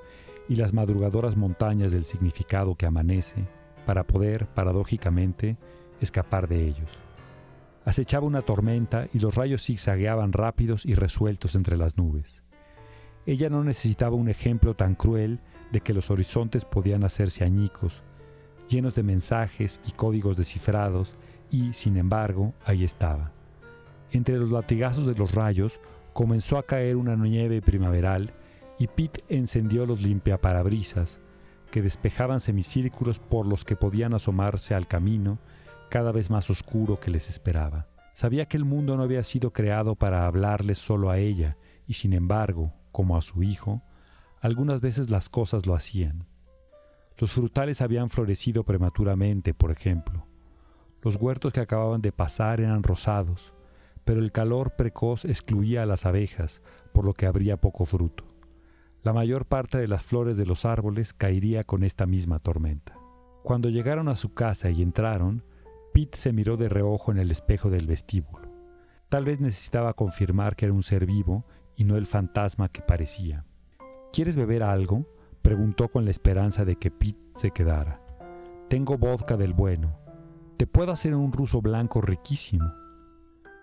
y 0.50 0.56
las 0.56 0.74
madrugadoras 0.74 1.38
montañas 1.38 1.92
del 1.92 2.04
significado 2.04 2.76
que 2.76 2.88
amanece, 2.88 3.48
para 3.86 4.06
poder, 4.06 4.48
paradójicamente, 4.48 5.58
escapar 6.02 6.48
de 6.48 6.68
ellos. 6.68 6.90
Acechaba 7.86 8.26
una 8.26 8.42
tormenta 8.42 9.08
y 9.14 9.20
los 9.20 9.36
rayos 9.36 9.64
zigzagueaban 9.64 10.34
rápidos 10.34 10.86
y 10.86 10.96
resueltos 10.96 11.56
entre 11.56 11.78
las 11.78 11.98
nubes. 11.98 12.44
Ella 13.26 13.50
no 13.50 13.64
necesitaba 13.64 14.16
un 14.16 14.28
ejemplo 14.28 14.76
tan 14.76 14.96
cruel 14.96 15.40
de 15.72 15.82
que 15.82 15.94
los 15.94 16.10
horizontes 16.10 16.66
podían 16.66 17.04
hacerse 17.04 17.44
añicos, 17.44 18.02
llenos 18.68 18.96
de 18.96 19.04
mensajes 19.04 19.80
y 19.88 19.92
códigos 19.92 20.36
descifrados, 20.36 21.16
y, 21.52 21.74
sin 21.74 21.98
embargo, 21.98 22.54
ahí 22.66 22.84
estaba. 22.84 23.32
Entre 24.12 24.38
los 24.38 24.52
latigazos 24.52 25.06
de 25.06 25.16
los 25.16 25.34
rayos 25.34 25.80
comenzó 26.14 26.58
a 26.58 26.64
caer 26.64 26.96
una 26.96 27.16
nieve 27.16 27.62
primaveral 27.62 28.34
y 28.80 28.88
Pete 28.88 29.24
encendió 29.28 29.86
los 29.86 30.02
limpiaparabrisas, 30.02 31.20
que 31.70 31.82
despejaban 31.82 32.40
semicírculos 32.40 33.20
por 33.20 33.46
los 33.46 33.64
que 33.66 33.76
podían 33.76 34.14
asomarse 34.14 34.74
al 34.74 34.88
camino 34.88 35.38
cada 35.90 36.12
vez 36.12 36.30
más 36.30 36.50
oscuro 36.50 37.00
que 37.00 37.12
les 37.12 37.30
esperaba. 37.30 37.88
Sabía 38.14 38.48
que 38.48 38.58
el 38.58 38.66
mundo 38.66 38.98
no 38.98 39.04
había 39.04 39.24
sido 39.24 39.54
creado 39.54 39.96
para 39.96 40.26
hablarle 40.26 40.76
solo 40.76 41.10
a 41.10 41.20
ella, 41.20 41.58
y 41.86 41.94
sin 41.94 42.14
embargo, 42.14 42.74
como 42.92 43.18
a 43.18 43.22
su 43.22 43.44
hijo, 43.44 43.84
algunas 44.42 44.82
veces 44.82 45.10
las 45.10 45.30
cosas 45.30 45.66
lo 45.66 45.76
hacían. 45.76 46.26
Los 47.18 47.32
frutales 47.32 47.82
habían 47.82 48.10
florecido 48.10 48.64
prematuramente, 48.64 49.54
por 49.54 49.72
ejemplo. 49.72 50.26
Los 51.02 51.18
huertos 51.18 51.52
que 51.52 51.60
acababan 51.60 52.02
de 52.02 52.12
pasar 52.12 52.62
eran 52.62 52.84
rosados, 52.84 53.54
pero 54.06 54.22
el 54.22 54.32
calor 54.32 54.76
precoz 54.76 55.26
excluía 55.26 55.84
a 55.84 55.86
las 55.86 56.06
abejas, 56.06 56.62
por 56.94 57.06
lo 57.06 57.14
que 57.14 57.26
habría 57.26 57.58
poco 57.58 57.86
fruto. 57.86 58.29
La 59.02 59.14
mayor 59.14 59.46
parte 59.46 59.78
de 59.78 59.88
las 59.88 60.04
flores 60.04 60.36
de 60.36 60.46
los 60.46 60.66
árboles 60.66 61.14
caería 61.14 61.64
con 61.64 61.84
esta 61.84 62.06
misma 62.06 62.40
tormenta. 62.40 62.98
Cuando 63.44 63.70
llegaron 63.70 64.10
a 64.10 64.16
su 64.16 64.34
casa 64.34 64.70
y 64.70 64.82
entraron, 64.82 65.46
Pete 65.94 66.18
se 66.18 66.34
miró 66.34 66.58
de 66.58 66.68
reojo 66.68 67.12
en 67.12 67.18
el 67.18 67.32
espejo 67.32 67.70
del 67.70 67.88
vestíbulo. 67.88 68.50
Tal 69.08 69.24
vez 69.24 69.40
necesitaba 69.40 69.94
confirmar 69.94 70.58
que 70.58 70.66
era 70.66 70.74
un 70.74 70.84
ser 70.84 71.06
vivo 71.06 71.46
y 71.78 71.86
no 71.86 71.96
el 71.96 72.08
fantasma 72.08 72.68
que 72.70 72.82
parecía. 72.82 73.46
¿Quieres 74.12 74.36
beber 74.36 74.64
algo? 74.64 75.06
preguntó 75.42 75.88
con 75.88 76.04
la 76.04 76.12
esperanza 76.12 76.66
de 76.66 76.76
que 76.76 76.92
Pete 76.92 77.20
se 77.36 77.52
quedara. 77.52 78.02
Tengo 78.68 78.98
vodka 78.98 79.38
del 79.38 79.54
bueno. 79.54 79.98
Te 80.58 80.68
puedo 80.68 80.92
hacer 80.92 81.16
un 81.16 81.32
ruso 81.32 81.62
blanco 81.62 82.02
riquísimo. 82.02 82.74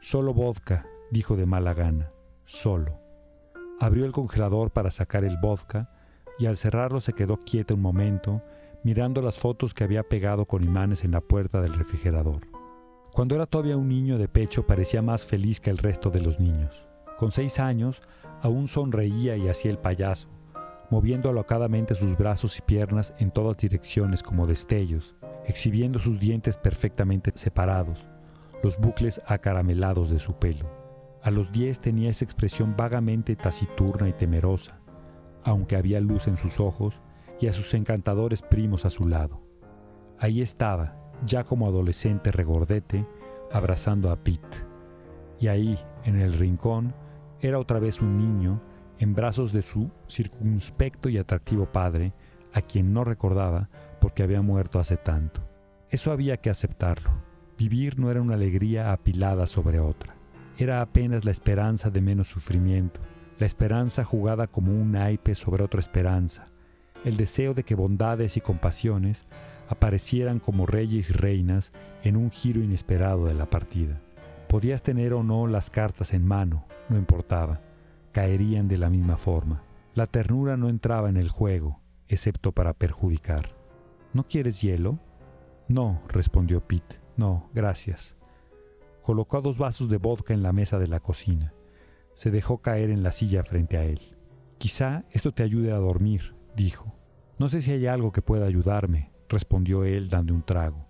Solo 0.00 0.32
vodka, 0.32 0.86
dijo 1.10 1.36
de 1.36 1.44
mala 1.44 1.74
gana. 1.74 2.10
Solo. 2.44 3.05
Abrió 3.78 4.06
el 4.06 4.12
congelador 4.12 4.70
para 4.70 4.90
sacar 4.90 5.24
el 5.24 5.36
vodka 5.36 5.90
y 6.38 6.46
al 6.46 6.56
cerrarlo 6.56 7.00
se 7.00 7.12
quedó 7.12 7.38
quieta 7.40 7.74
un 7.74 7.82
momento 7.82 8.42
mirando 8.82 9.20
las 9.20 9.38
fotos 9.38 9.74
que 9.74 9.84
había 9.84 10.02
pegado 10.02 10.46
con 10.46 10.62
imanes 10.62 11.04
en 11.04 11.10
la 11.10 11.20
puerta 11.20 11.60
del 11.60 11.74
refrigerador. 11.74 12.46
Cuando 13.12 13.34
era 13.34 13.46
todavía 13.46 13.76
un 13.76 13.88
niño 13.88 14.16
de 14.16 14.28
pecho 14.28 14.66
parecía 14.66 15.02
más 15.02 15.26
feliz 15.26 15.60
que 15.60 15.70
el 15.70 15.78
resto 15.78 16.10
de 16.10 16.20
los 16.20 16.40
niños. 16.40 16.86
Con 17.18 17.32
seis 17.32 17.58
años 17.58 18.00
aún 18.42 18.68
sonreía 18.68 19.36
y 19.36 19.48
hacía 19.48 19.70
el 19.70 19.78
payaso, 19.78 20.28
moviendo 20.90 21.28
alocadamente 21.28 21.94
sus 21.94 22.16
brazos 22.16 22.58
y 22.58 22.62
piernas 22.62 23.12
en 23.18 23.30
todas 23.30 23.56
direcciones 23.56 24.22
como 24.22 24.46
destellos, 24.46 25.14
exhibiendo 25.46 25.98
sus 25.98 26.20
dientes 26.20 26.56
perfectamente 26.56 27.32
separados, 27.34 28.06
los 28.62 28.78
bucles 28.78 29.20
acaramelados 29.26 30.10
de 30.10 30.18
su 30.18 30.34
pelo. 30.34 30.75
A 31.26 31.32
los 31.32 31.50
diez 31.50 31.80
tenía 31.80 32.10
esa 32.10 32.24
expresión 32.24 32.76
vagamente 32.76 33.34
taciturna 33.34 34.08
y 34.08 34.12
temerosa, 34.12 34.78
aunque 35.42 35.74
había 35.74 35.98
luz 35.98 36.28
en 36.28 36.36
sus 36.36 36.60
ojos 36.60 37.02
y 37.40 37.48
a 37.48 37.52
sus 37.52 37.74
encantadores 37.74 38.42
primos 38.42 38.84
a 38.84 38.90
su 38.90 39.08
lado. 39.08 39.42
Ahí 40.20 40.40
estaba, 40.40 40.94
ya 41.26 41.42
como 41.42 41.66
adolescente 41.66 42.30
regordete, 42.30 43.04
abrazando 43.50 44.12
a 44.12 44.22
Pete. 44.22 44.58
Y 45.40 45.48
ahí, 45.48 45.76
en 46.04 46.16
el 46.20 46.32
rincón, 46.32 46.94
era 47.40 47.58
otra 47.58 47.80
vez 47.80 48.00
un 48.00 48.18
niño 48.18 48.62
en 49.00 49.12
brazos 49.12 49.52
de 49.52 49.62
su 49.62 49.90
circunspecto 50.06 51.08
y 51.08 51.18
atractivo 51.18 51.66
padre, 51.66 52.12
a 52.52 52.62
quien 52.62 52.92
no 52.92 53.02
recordaba 53.02 53.68
porque 54.00 54.22
había 54.22 54.42
muerto 54.42 54.78
hace 54.78 54.96
tanto. 54.96 55.40
Eso 55.90 56.12
había 56.12 56.36
que 56.36 56.50
aceptarlo. 56.50 57.10
Vivir 57.58 57.98
no 57.98 58.12
era 58.12 58.22
una 58.22 58.34
alegría 58.34 58.92
apilada 58.92 59.48
sobre 59.48 59.80
otra. 59.80 60.15
Era 60.58 60.80
apenas 60.80 61.24
la 61.24 61.30
esperanza 61.30 61.90
de 61.90 62.00
menos 62.00 62.28
sufrimiento, 62.28 63.00
la 63.38 63.46
esperanza 63.46 64.04
jugada 64.04 64.46
como 64.46 64.72
un 64.72 64.92
naipe 64.92 65.34
sobre 65.34 65.62
otra 65.62 65.80
esperanza, 65.80 66.46
el 67.04 67.18
deseo 67.18 67.52
de 67.52 67.62
que 67.62 67.74
bondades 67.74 68.36
y 68.36 68.40
compasiones 68.40 69.26
aparecieran 69.68 70.38
como 70.38 70.64
reyes 70.64 71.10
y 71.10 71.12
reinas 71.12 71.72
en 72.02 72.16
un 72.16 72.30
giro 72.30 72.62
inesperado 72.62 73.26
de 73.26 73.34
la 73.34 73.50
partida. 73.50 74.00
Podías 74.48 74.82
tener 74.82 75.12
o 75.12 75.22
no 75.22 75.46
las 75.46 75.70
cartas 75.70 76.14
en 76.14 76.26
mano, 76.26 76.64
no 76.88 76.96
importaba, 76.96 77.60
caerían 78.12 78.68
de 78.68 78.78
la 78.78 78.88
misma 78.88 79.18
forma. 79.18 79.62
La 79.94 80.06
ternura 80.06 80.56
no 80.56 80.68
entraba 80.70 81.10
en 81.10 81.18
el 81.18 81.28
juego, 81.28 81.80
excepto 82.08 82.52
para 82.52 82.72
perjudicar. 82.72 83.50
¿No 84.14 84.26
quieres 84.26 84.62
hielo? 84.62 84.98
No, 85.68 86.00
respondió 86.08 86.60
Pete. 86.60 87.00
No, 87.16 87.50
gracias. 87.52 88.15
Colocó 89.06 89.40
dos 89.40 89.56
vasos 89.56 89.88
de 89.88 89.98
vodka 89.98 90.34
en 90.34 90.42
la 90.42 90.52
mesa 90.52 90.80
de 90.80 90.88
la 90.88 90.98
cocina. 90.98 91.54
Se 92.12 92.32
dejó 92.32 92.58
caer 92.58 92.90
en 92.90 93.04
la 93.04 93.12
silla 93.12 93.44
frente 93.44 93.76
a 93.76 93.84
él. 93.84 94.00
Quizá 94.58 95.04
esto 95.12 95.30
te 95.30 95.44
ayude 95.44 95.70
a 95.70 95.76
dormir, 95.76 96.34
dijo. 96.56 96.92
No 97.38 97.48
sé 97.48 97.62
si 97.62 97.70
hay 97.70 97.86
algo 97.86 98.10
que 98.10 98.20
pueda 98.20 98.46
ayudarme, 98.46 99.12
respondió 99.28 99.84
él 99.84 100.08
dando 100.08 100.34
un 100.34 100.42
trago. 100.42 100.88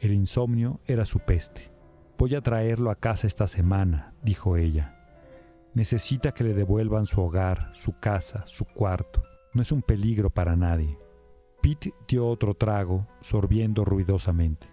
El 0.00 0.12
insomnio 0.12 0.80
era 0.86 1.06
su 1.06 1.20
peste. 1.20 1.70
Voy 2.18 2.34
a 2.34 2.40
traerlo 2.40 2.90
a 2.90 2.96
casa 2.96 3.28
esta 3.28 3.46
semana, 3.46 4.12
dijo 4.24 4.56
ella. 4.56 4.96
Necesita 5.72 6.32
que 6.32 6.42
le 6.42 6.52
devuelvan 6.52 7.06
su 7.06 7.20
hogar, 7.20 7.70
su 7.74 7.96
casa, 8.00 8.42
su 8.48 8.64
cuarto. 8.64 9.22
No 9.54 9.62
es 9.62 9.70
un 9.70 9.82
peligro 9.82 10.30
para 10.30 10.56
nadie. 10.56 10.98
Pete 11.62 11.94
dio 12.08 12.26
otro 12.26 12.54
trago, 12.54 13.06
sorbiendo 13.20 13.84
ruidosamente. 13.84 14.66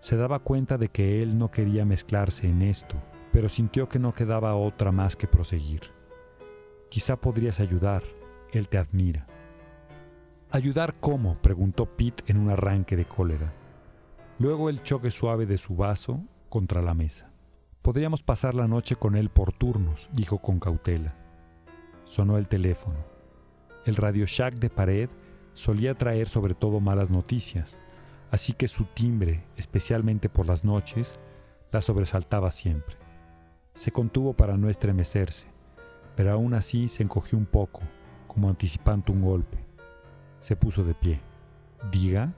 Se 0.00 0.16
daba 0.16 0.40
cuenta 0.40 0.78
de 0.78 0.88
que 0.88 1.22
él 1.22 1.38
no 1.38 1.50
quería 1.50 1.84
mezclarse 1.84 2.46
en 2.46 2.62
esto, 2.62 2.96
pero 3.32 3.48
sintió 3.48 3.88
que 3.88 3.98
no 3.98 4.14
quedaba 4.14 4.54
otra 4.54 4.92
más 4.92 5.16
que 5.16 5.26
proseguir. 5.26 5.90
Quizá 6.88 7.16
podrías 7.16 7.60
ayudar, 7.60 8.02
él 8.52 8.68
te 8.68 8.78
admira. 8.78 9.26
¿Ayudar 10.50 10.94
cómo? 11.00 11.36
preguntó 11.42 11.86
Pete 11.86 12.24
en 12.28 12.38
un 12.38 12.50
arranque 12.50 12.96
de 12.96 13.04
cólera. 13.04 13.52
Luego 14.38 14.70
el 14.70 14.82
choque 14.82 15.10
suave 15.10 15.46
de 15.46 15.58
su 15.58 15.76
vaso 15.76 16.22
contra 16.48 16.82
la 16.82 16.94
mesa. 16.94 17.30
Podríamos 17.82 18.22
pasar 18.22 18.54
la 18.54 18.68
noche 18.68 18.96
con 18.96 19.16
él 19.16 19.30
por 19.30 19.52
turnos, 19.52 20.08
dijo 20.12 20.38
con 20.38 20.60
cautela. 20.60 21.14
Sonó 22.04 22.38
el 22.38 22.48
teléfono. 22.48 22.98
El 23.84 23.96
radio 23.96 24.24
shack 24.26 24.54
de 24.54 24.70
pared 24.70 25.08
solía 25.52 25.94
traer 25.94 26.28
sobre 26.28 26.54
todo 26.54 26.80
malas 26.80 27.10
noticias, 27.10 27.78
así 28.30 28.52
que 28.52 28.68
su 28.68 28.84
timbre, 28.84 29.44
especialmente 29.56 30.28
por 30.28 30.46
las 30.46 30.64
noches, 30.64 31.18
la 31.72 31.80
sobresaltaba 31.80 32.50
siempre. 32.50 32.96
Se 33.74 33.92
contuvo 33.92 34.34
para 34.34 34.56
no 34.56 34.68
estremecerse, 34.68 35.46
pero 36.16 36.32
aún 36.32 36.54
así 36.54 36.88
se 36.88 37.02
encogió 37.02 37.38
un 37.38 37.46
poco, 37.46 37.82
como 38.26 38.48
anticipando 38.48 39.12
un 39.12 39.22
golpe. 39.22 39.58
Se 40.40 40.56
puso 40.56 40.84
de 40.84 40.94
pie. 40.94 41.20
Diga, 41.90 42.32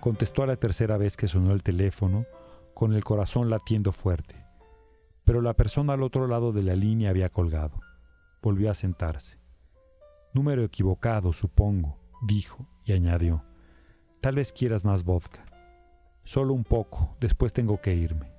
contestó 0.00 0.42
a 0.42 0.46
la 0.46 0.56
tercera 0.56 0.96
vez 0.96 1.16
que 1.16 1.28
sonó 1.28 1.52
el 1.52 1.62
teléfono, 1.62 2.26
con 2.74 2.92
el 2.92 3.04
corazón 3.04 3.50
latiendo 3.50 3.92
fuerte. 3.92 4.44
Pero 5.24 5.40
la 5.40 5.54
persona 5.54 5.92
al 5.92 6.02
otro 6.02 6.26
lado 6.26 6.52
de 6.52 6.62
la 6.62 6.74
línea 6.74 7.10
había 7.10 7.28
colgado. 7.28 7.80
Volvió 8.42 8.70
a 8.70 8.74
sentarse. 8.74 9.38
Número 10.34 10.64
equivocado, 10.64 11.32
supongo, 11.32 11.98
dijo 12.22 12.66
y 12.84 12.92
añadió. 12.92 13.44
Tal 14.22 14.36
vez 14.36 14.52
quieras 14.52 14.84
más 14.84 15.02
vodka. 15.02 15.44
Solo 16.22 16.54
un 16.54 16.62
poco, 16.62 17.16
después 17.20 17.52
tengo 17.52 17.80
que 17.80 17.96
irme. 17.96 18.30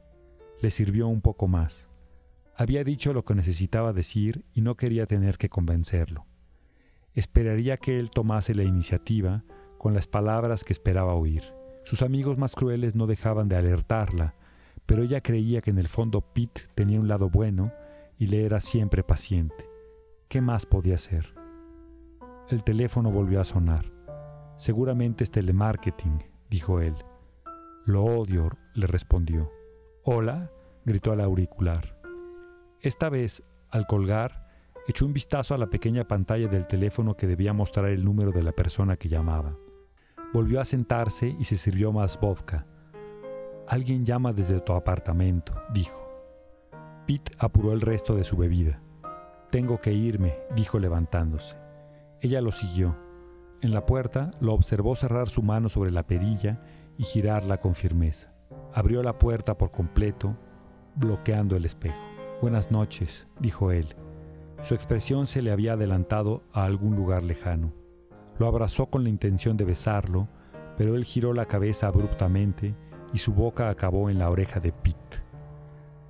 Le 0.61 0.71
sirvió 0.71 1.09
un 1.09 1.19
poco 1.19 1.49
más. 1.49 1.89
Había 2.55 2.85
dicho 2.85 3.11
lo 3.11 3.25
que 3.25 3.35
necesitaba 3.35 3.91
decir 3.91 4.45
y 4.53 4.61
no 4.61 4.77
quería 4.77 5.07
tener 5.07 5.37
que 5.37 5.49
convencerlo. 5.49 6.25
Esperaría 7.13 7.75
que 7.75 7.99
él 7.99 8.11
tomase 8.11 8.55
la 8.55 8.63
iniciativa 8.63 9.43
con 9.77 9.93
las 9.93 10.07
palabras 10.07 10.63
que 10.63 10.71
esperaba 10.71 11.15
oír. 11.15 11.43
Sus 11.83 12.01
amigos 12.01 12.37
más 12.37 12.55
crueles 12.55 12.95
no 12.95 13.05
dejaban 13.05 13.49
de 13.49 13.57
alertarla, 13.57 14.35
pero 14.85 15.03
ella 15.03 15.19
creía 15.19 15.59
que 15.59 15.71
en 15.71 15.79
el 15.79 15.89
fondo 15.89 16.21
Pete 16.21 16.61
tenía 16.75 17.01
un 17.01 17.09
lado 17.09 17.29
bueno 17.29 17.73
y 18.17 18.27
le 18.27 18.45
era 18.45 18.61
siempre 18.61 19.03
paciente. 19.03 19.69
¿Qué 20.29 20.39
más 20.39 20.65
podía 20.65 20.95
hacer? 20.95 21.33
El 22.49 22.63
teléfono 22.63 23.11
volvió 23.11 23.41
a 23.41 23.43
sonar. 23.43 23.92
Seguramente 24.55 25.23
es 25.23 25.31
telemarketing, 25.31 26.23
dijo 26.49 26.79
él. 26.79 26.95
Lo 27.85 28.03
odio, 28.03 28.49
le 28.75 28.87
respondió. 28.87 29.51
Hola, 30.03 30.51
gritó 30.85 31.11
al 31.11 31.21
auricular. 31.21 31.99
Esta 32.81 33.09
vez, 33.09 33.43
al 33.71 33.87
colgar, 33.87 34.47
echó 34.87 35.05
un 35.05 35.13
vistazo 35.13 35.55
a 35.55 35.57
la 35.57 35.67
pequeña 35.67 36.07
pantalla 36.07 36.47
del 36.47 36.67
teléfono 36.67 37.15
que 37.15 37.27
debía 37.27 37.53
mostrar 37.53 37.87
el 37.87 38.05
número 38.05 38.31
de 38.31 38.43
la 38.43 38.51
persona 38.51 38.97
que 38.97 39.09
llamaba. 39.09 39.57
Volvió 40.33 40.61
a 40.61 40.65
sentarse 40.65 41.35
y 41.39 41.43
se 41.45 41.55
sirvió 41.55 41.91
más 41.91 42.19
vodka. 42.19 42.65
Alguien 43.67 44.05
llama 44.05 44.33
desde 44.33 44.59
tu 44.59 44.73
apartamento, 44.73 45.53
dijo. 45.73 46.01
Pete 47.07 47.31
apuró 47.39 47.73
el 47.73 47.81
resto 47.81 48.15
de 48.15 48.23
su 48.23 48.37
bebida. 48.37 48.81
Tengo 49.51 49.79
que 49.79 49.93
irme, 49.93 50.35
dijo 50.55 50.79
levantándose. 50.79 51.55
Ella 52.21 52.41
lo 52.41 52.51
siguió. 52.51 53.02
En 53.63 53.73
la 53.73 53.85
puerta 53.85 54.31
lo 54.41 54.53
observó 54.53 54.93
cerrar 54.93 55.29
su 55.29 55.41
mano 55.41 55.69
sobre 55.69 55.89
la 55.89 56.05
perilla 56.05 56.59
y 56.97 57.03
girarla 57.03 57.61
con 57.61 57.75
firmeza. 57.75 58.33
Abrió 58.73 59.01
la 59.01 59.17
puerta 59.17 59.57
por 59.57 59.71
completo, 59.71 60.35
bloqueando 60.95 61.55
el 61.55 61.63
espejo. 61.63 61.95
Buenas 62.41 62.71
noches, 62.71 63.25
dijo 63.39 63.71
él, 63.71 63.95
su 64.63 64.75
expresión 64.75 65.27
se 65.27 65.41
le 65.41 65.53
había 65.53 65.73
adelantado 65.73 66.43
a 66.51 66.65
algún 66.65 66.97
lugar 66.97 67.23
lejano. 67.23 67.73
Lo 68.37 68.47
abrazó 68.47 68.87
con 68.87 69.03
la 69.03 69.09
intención 69.09 69.55
de 69.55 69.63
besarlo, 69.63 70.27
pero 70.75 70.97
él 70.97 71.05
giró 71.05 71.31
la 71.33 71.45
cabeza 71.45 71.87
abruptamente 71.87 72.75
y 73.13 73.19
su 73.19 73.33
boca 73.33 73.69
acabó 73.69 74.09
en 74.09 74.19
la 74.19 74.29
oreja 74.29 74.59
de 74.59 74.73
Pete. 74.73 75.23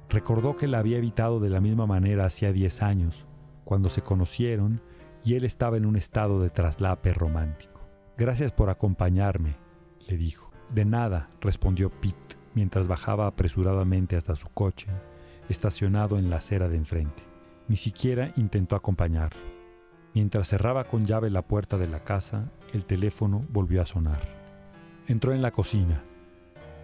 Recordó 0.10 0.58
que 0.58 0.68
la 0.68 0.80
había 0.80 0.98
evitado 0.98 1.40
de 1.40 1.52
la 1.52 1.62
misma 1.62 1.86
manera 1.86 2.26
hacía 2.26 2.52
diez 2.52 2.82
años, 2.82 3.28
cuando 3.64 3.90
se 3.90 4.02
conocieron 4.02 4.82
y 5.24 5.36
él 5.36 5.46
estaba 5.46 5.78
en 5.78 5.86
un 5.86 5.96
estado 5.96 6.42
de 6.42 6.50
traslape 6.50 7.14
romántico. 7.14 7.82
Gracias 8.18 8.52
por 8.52 8.70
acompañarme, 8.70 9.56
le 10.08 10.18
dijo. 10.18 10.52
De 10.70 10.86
nada, 10.86 11.30
respondió 11.42 11.90
Pete 11.90 12.38
mientras 12.56 12.88
bajaba 12.88 13.28
apresuradamente 13.28 14.16
hasta 14.16 14.36
su 14.36 14.48
coche, 14.50 14.88
estacionado 15.50 16.18
en 16.18 16.30
la 16.30 16.38
acera 16.38 16.70
de 16.70 16.78
enfrente. 16.78 17.24
Ni 17.68 17.78
siquiera 17.78 18.32
intentó 18.36 18.76
acompañarlo. 18.76 19.42
Mientras 20.14 20.50
cerraba 20.50 20.84
con 20.84 21.06
llave 21.06 21.30
la 21.30 21.42
puerta 21.42 21.78
de 21.78 21.88
la 21.88 22.04
casa, 22.04 22.52
el 22.74 22.86
teléfono 22.86 23.46
volvió 23.50 23.82
a 23.82 23.86
sonar. 23.86 24.22
Entró 25.08 25.34
en 25.34 25.42
la 25.42 25.52
cocina. 25.52 26.04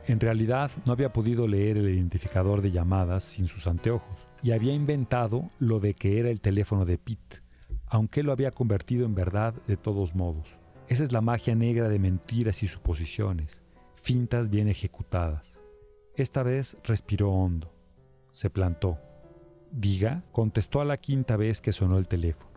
En 0.08 0.19
realidad 0.19 0.71
no 0.86 0.91
había 0.91 1.13
podido 1.13 1.47
leer 1.47 1.78
el 1.78 1.89
identificador 1.89 2.62
de 2.62 2.71
llamadas 2.71 3.23
sin 3.23 3.47
sus 3.47 3.67
anteojos 3.67 4.28
y 4.41 4.52
había 4.52 4.73
inventado 4.73 5.49
lo 5.60 5.80
de 5.80 5.93
que 5.93 6.19
era 6.19 6.30
el 6.30 6.41
teléfono 6.41 6.86
de 6.86 6.97
Pete, 6.97 7.41
aunque 7.89 8.23
lo 8.23 8.32
había 8.32 8.52
convertido 8.52 9.06
en 9.06 9.15
verdad 9.15 9.54
de 9.67 9.78
todos 9.78 10.15
modos. 10.15 10.58
Esa 10.88 11.04
es 11.04 11.12
la 11.12 11.21
magia 11.21 11.56
negra 11.56 11.89
de 11.89 11.99
mentiras 11.99 12.63
y 12.63 12.67
suposiciones, 12.67 13.62
fintas 13.95 14.49
bien 14.49 14.67
ejecutadas. 14.67 15.58
Esta 16.15 16.43
vez 16.43 16.78
respiró 16.84 17.32
hondo. 17.32 17.73
Se 18.34 18.49
plantó 18.49 18.99
Diga 19.71 20.23
contestó 20.32 20.82
a 20.82 20.86
la 20.86 20.97
quinta 20.97 21.38
vez 21.38 21.62
que 21.62 21.71
sonó 21.71 21.97
el 21.97 22.08
teléfono. 22.08 22.49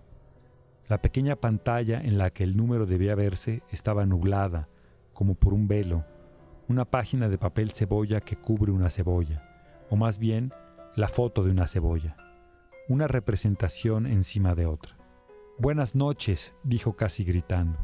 La 0.88 1.02
pequeña 1.02 1.36
pantalla 1.36 2.00
en 2.00 2.16
la 2.16 2.30
que 2.30 2.42
el 2.42 2.56
número 2.56 2.86
debía 2.86 3.14
verse 3.14 3.62
estaba 3.70 4.06
nublada, 4.06 4.68
como 5.12 5.34
por 5.34 5.52
un 5.52 5.68
velo, 5.68 6.04
una 6.68 6.86
página 6.86 7.28
de 7.28 7.38
papel 7.38 7.70
cebolla 7.70 8.20
que 8.20 8.36
cubre 8.36 8.72
una 8.72 8.88
cebolla, 8.88 9.42
o 9.90 9.96
más 9.96 10.18
bien 10.18 10.52
la 10.96 11.08
foto 11.08 11.44
de 11.44 11.50
una 11.50 11.68
cebolla, 11.68 12.16
una 12.88 13.06
representación 13.08 14.06
encima 14.06 14.54
de 14.54 14.66
otra. 14.66 14.96
Buenas 15.62 15.94
noches, 15.94 16.52
dijo 16.64 16.96
casi 16.96 17.22
gritando. 17.22 17.78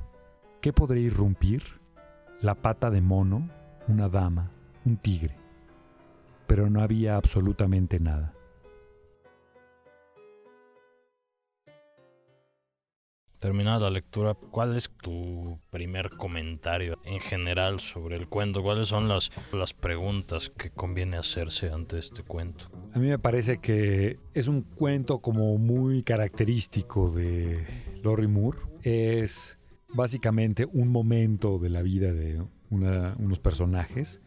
¿Qué 0.60 0.72
podré 0.72 0.98
irrumpir? 0.98 1.62
La 2.40 2.56
pata 2.56 2.90
de 2.90 3.00
mono, 3.00 3.48
una 3.86 4.08
dama, 4.08 4.50
un 4.84 4.96
tigre. 4.96 5.36
Pero 6.48 6.68
no 6.70 6.82
había 6.82 7.14
absolutamente 7.14 8.00
nada. 8.00 8.34
Terminada 13.38 13.80
la 13.80 13.90
lectura, 13.90 14.34
¿cuál 14.34 14.76
es 14.76 14.90
tu 15.00 15.58
primer 15.70 16.10
comentario 16.10 16.98
en 17.04 17.20
general 17.20 17.80
sobre 17.80 18.16
el 18.16 18.28
cuento? 18.28 18.62
¿Cuáles 18.62 18.88
son 18.88 19.08
las, 19.08 19.30
las 19.52 19.74
preguntas 19.74 20.50
que 20.50 20.70
conviene 20.70 21.16
hacerse 21.16 21.70
ante 21.70 21.98
este 21.98 22.22
cuento? 22.22 22.66
A 22.92 22.98
mí 22.98 23.08
me 23.08 23.18
parece 23.18 23.58
que 23.58 24.18
es 24.34 24.48
un 24.48 24.62
cuento 24.62 25.20
como 25.20 25.56
muy 25.58 26.02
característico 26.02 27.10
de 27.10 27.64
Lori 28.02 28.26
Moore. 28.26 28.58
Es 28.82 29.58
básicamente 29.94 30.66
un 30.66 30.88
momento 30.88 31.58
de 31.58 31.70
la 31.70 31.82
vida 31.82 32.12
de 32.12 32.42
unos 32.70 33.38
personajes 33.38 34.20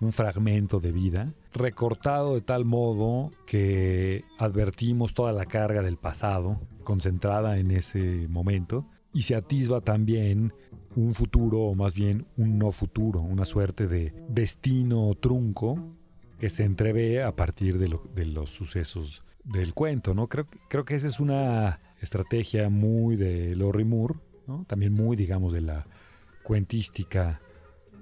un 0.00 0.12
fragmento 0.12 0.80
de 0.80 0.92
vida, 0.92 1.32
recortado 1.52 2.34
de 2.34 2.40
tal 2.40 2.64
modo 2.64 3.30
que 3.46 4.24
advertimos 4.38 5.14
toda 5.14 5.32
la 5.32 5.46
carga 5.46 5.82
del 5.82 5.96
pasado, 5.96 6.60
concentrada 6.82 7.58
en 7.58 7.70
ese 7.70 8.26
momento, 8.28 8.86
y 9.12 9.22
se 9.22 9.36
atisba 9.36 9.80
también 9.80 10.52
un 10.96 11.14
futuro, 11.14 11.60
o 11.60 11.74
más 11.74 11.94
bien 11.94 12.26
un 12.36 12.58
no 12.58 12.72
futuro, 12.72 13.20
una 13.20 13.44
suerte 13.44 13.86
de 13.86 14.12
destino 14.28 15.14
trunco 15.14 15.78
que 16.38 16.50
se 16.50 16.64
entrevé 16.64 17.22
a 17.22 17.34
partir 17.34 17.78
de, 17.78 17.88
los 18.26 18.50
sucesos 18.50 19.22
del 19.44 19.74
cuento. 19.74 20.14
¿no? 20.14 20.28
Creo, 20.28 20.46
creo 20.68 20.84
que 20.84 20.96
esa 20.96 21.08
es 21.08 21.20
una 21.20 21.80
estrategia 22.00 22.68
muy 22.68 23.16
de 23.16 23.54
Lori 23.56 23.84
Moore, 23.84 24.14
también 24.66 24.92
muy, 24.92 25.16
digamos, 25.16 25.52
de 25.52 25.62
la 25.62 25.86
cuentística 26.42 27.40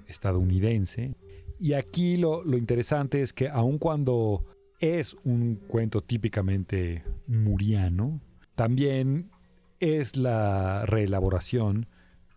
estadounidense, 0.07 1.15
y 1.59 1.73
aquí 1.73 2.17
lo, 2.17 2.43
interesante 2.57 3.21
es 3.21 3.33
que 3.33 3.49
aun 3.49 3.77
cuando 3.77 4.45
es 4.79 5.15
un 5.23 5.55
cuento 5.55 6.01
típicamente 6.01 7.03
muriano, 7.27 8.21
también 8.55 9.31
es 9.79 10.17
la 10.17 10.85
reelaboración 10.85 11.87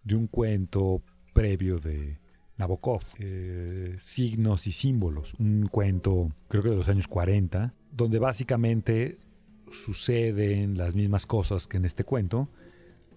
de 0.04 0.16
un 0.16 0.26
cuento 0.26 1.02
previo 1.32 1.78
de 1.78 2.18
Nabokov, 2.56 3.02
eh, 3.18 3.96
Signos 3.98 4.66
y 4.66 4.72
Símbolos, 4.72 5.34
un 5.38 5.68
cuento 5.68 6.30
creo 6.48 6.62
que 6.62 6.70
de 6.70 6.76
los 6.76 6.88
años 6.88 7.08
40, 7.08 7.74
donde 7.92 8.18
básicamente 8.18 9.18
suceden 9.70 10.76
las 10.76 10.94
mismas 10.94 11.26
cosas 11.26 11.66
que 11.66 11.76
en 11.76 11.84
este 11.84 12.04
cuento, 12.04 12.48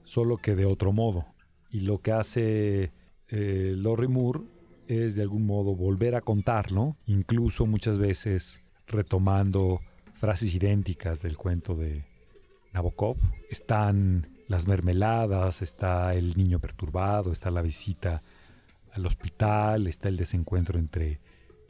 solo 0.03 0.37
que 0.37 0.55
de 0.55 0.65
otro 0.65 0.91
modo. 0.91 1.25
Y 1.71 1.81
lo 1.81 2.01
que 2.01 2.11
hace 2.11 2.91
eh, 3.27 3.73
Lori 3.75 4.07
Moore 4.07 4.41
es 4.89 5.15
de 5.15 5.21
algún 5.21 5.45
modo 5.45 5.75
volver 5.75 6.15
a 6.15 6.21
contarlo, 6.21 6.95
incluso 7.05 7.67
muchas 7.67 7.99
veces 7.99 8.63
retomando 8.87 9.81
frases 10.15 10.53
idénticas 10.55 11.21
del 11.21 11.37
cuento 11.37 11.75
de 11.75 12.03
Nabokov. 12.73 13.17
Están 13.51 14.27
las 14.47 14.67
mermeladas, 14.67 15.61
está 15.61 16.15
el 16.15 16.35
niño 16.35 16.59
perturbado, 16.59 17.31
está 17.31 17.51
la 17.51 17.61
visita 17.61 18.23
al 18.91 19.05
hospital, 19.05 19.85
está 19.85 20.09
el 20.09 20.17
desencuentro 20.17 20.79
entre 20.79 21.19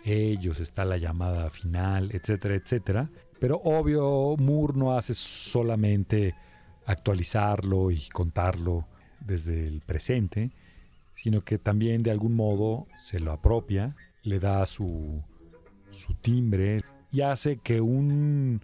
ellos, 0.06 0.62
está 0.62 0.86
la 0.86 0.98
llamada 0.98 1.50
final, 1.50 2.12
etcétera, 2.14 2.56
etcétera. 2.56 3.10
Pero 3.38 3.58
obvio, 3.58 4.38
Moore 4.38 4.78
no 4.78 4.98
hace 4.98 5.14
solamente 5.14 6.36
actualizarlo 6.86 7.92
y 7.92 8.08
contarlo 8.08 8.88
desde 9.20 9.66
el 9.68 9.82
presente, 9.82 10.52
sino 11.22 11.44
que 11.44 11.58
también 11.58 12.02
de 12.02 12.12
algún 12.12 12.34
modo 12.34 12.88
se 12.96 13.20
lo 13.20 13.34
apropia, 13.34 13.94
le 14.24 14.40
da 14.40 14.66
su, 14.66 15.22
su 15.92 16.14
timbre 16.14 16.82
y 17.12 17.22
hace 17.22 17.58
que 17.58 17.82
un, 17.82 18.62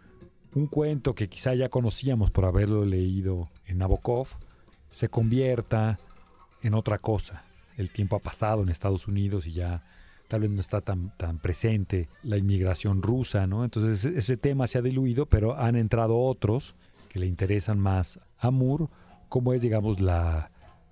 un 0.54 0.68
cuento 0.68 1.16
que 1.16 1.28
quizá 1.28 1.54
ya 1.54 1.68
conocíamos 1.68 2.32
por 2.32 2.46
haberlo 2.46 2.86
leído 2.86 3.50
en 3.66 3.80
Nabokov 3.80 4.28
se 4.90 5.10
convierta 5.10 6.00
en 6.62 6.76
otra 6.76 6.98
cosa. 6.98 7.44
El 7.76 7.90
tiempo 7.90 8.16
ha 8.16 8.20
pasado 8.20 8.64
en 8.64 8.70
Estados 8.70 9.06
Unidos 9.10 9.46
y 9.48 9.52
ya 9.52 9.84
tal 10.30 10.42
vez 10.42 10.50
no 10.50 10.62
está 10.62 10.80
tan, 10.80 11.12
tan 11.18 11.40
presente 11.40 12.08
la 12.24 12.38
inmigración 12.38 13.02
rusa, 13.02 13.48
¿no? 13.48 13.66
Entonces 13.66 14.06
ese 14.06 14.38
tema 14.38 14.66
se 14.68 14.78
ha 14.78 14.82
diluido, 14.82 15.26
pero 15.26 15.58
han 15.58 15.76
entrado 15.76 16.18
otros 16.18 16.78
que 17.10 17.20
le 17.20 17.26
interesan 17.26 17.80
más 17.80 18.22
a 18.40 18.50
Moore, 18.50 18.86
como 19.28 19.52
es, 19.52 19.62
digamos, 19.62 20.00
la, 20.00 20.52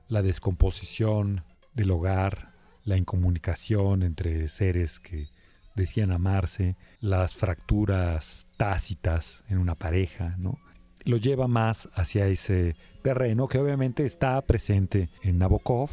la 0.09 0.21
descomposición 0.21 1.41
del 1.73 1.91
hogar, 1.91 2.53
la 2.85 2.97
incomunicación 2.97 4.03
entre 4.03 4.47
seres 4.47 4.99
que 4.99 5.27
decían 5.75 6.11
amarse, 6.11 6.75
las 7.01 7.35
fracturas 7.35 8.47
tácitas 8.57 9.43
en 9.49 9.57
una 9.57 9.75
pareja, 9.75 10.35
¿no? 10.37 10.59
Lo 11.05 11.17
lleva 11.17 11.47
más 11.47 11.89
hacia 11.95 12.27
ese 12.27 12.75
terreno 13.01 13.47
que 13.47 13.57
obviamente 13.57 14.05
está 14.05 14.39
presente 14.41 15.09
en 15.21 15.37
Nabokov. 15.37 15.89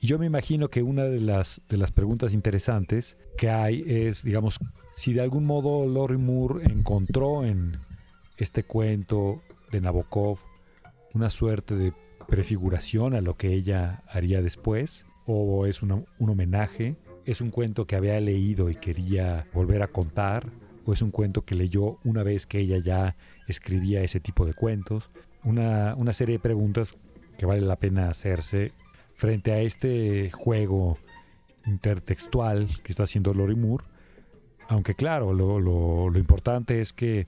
Y 0.00 0.08
yo 0.08 0.18
me 0.18 0.26
imagino 0.26 0.68
que 0.68 0.82
una 0.82 1.04
de 1.04 1.20
las, 1.20 1.60
de 1.68 1.76
las 1.76 1.92
preguntas 1.92 2.34
interesantes 2.34 3.16
que 3.38 3.50
hay 3.50 3.84
es, 3.86 4.24
digamos, 4.24 4.58
si 4.92 5.12
de 5.12 5.20
algún 5.20 5.44
modo 5.44 5.86
Lori 5.86 6.16
Moore 6.16 6.64
encontró 6.64 7.44
en 7.44 7.78
este 8.36 8.64
cuento 8.64 9.42
de 9.70 9.80
Nabokov 9.80 10.38
una 11.14 11.30
suerte 11.30 11.76
de 11.76 11.92
prefiguración 12.32 13.12
a 13.14 13.20
lo 13.20 13.36
que 13.36 13.52
ella 13.52 14.04
haría 14.08 14.40
después, 14.40 15.04
o 15.26 15.66
es 15.66 15.82
un 15.82 16.06
homenaje, 16.18 16.96
es 17.26 17.42
un 17.42 17.50
cuento 17.50 17.86
que 17.86 17.94
había 17.94 18.18
leído 18.20 18.70
y 18.70 18.74
quería 18.74 19.46
volver 19.52 19.82
a 19.82 19.88
contar, 19.88 20.48
o 20.86 20.94
es 20.94 21.02
un 21.02 21.10
cuento 21.10 21.44
que 21.44 21.54
leyó 21.54 21.98
una 22.04 22.22
vez 22.22 22.46
que 22.46 22.58
ella 22.60 22.78
ya 22.78 23.16
escribía 23.48 24.00
ese 24.00 24.18
tipo 24.18 24.46
de 24.46 24.54
cuentos. 24.54 25.10
Una, 25.44 25.94
serie 26.14 26.36
de 26.36 26.38
preguntas 26.38 26.96
que 27.36 27.44
vale 27.44 27.60
la 27.60 27.76
pena 27.76 28.08
hacerse 28.08 28.72
frente 29.12 29.52
a 29.52 29.60
este 29.60 30.30
juego 30.30 30.96
intertextual 31.66 32.66
que 32.82 32.92
está 32.92 33.02
haciendo 33.02 33.34
Lori 33.34 33.56
Moore. 33.56 33.84
Aunque 34.68 34.94
claro, 34.94 35.34
lo, 35.34 35.60
lo 35.60 36.18
importante 36.18 36.80
es 36.80 36.94
que 36.94 37.26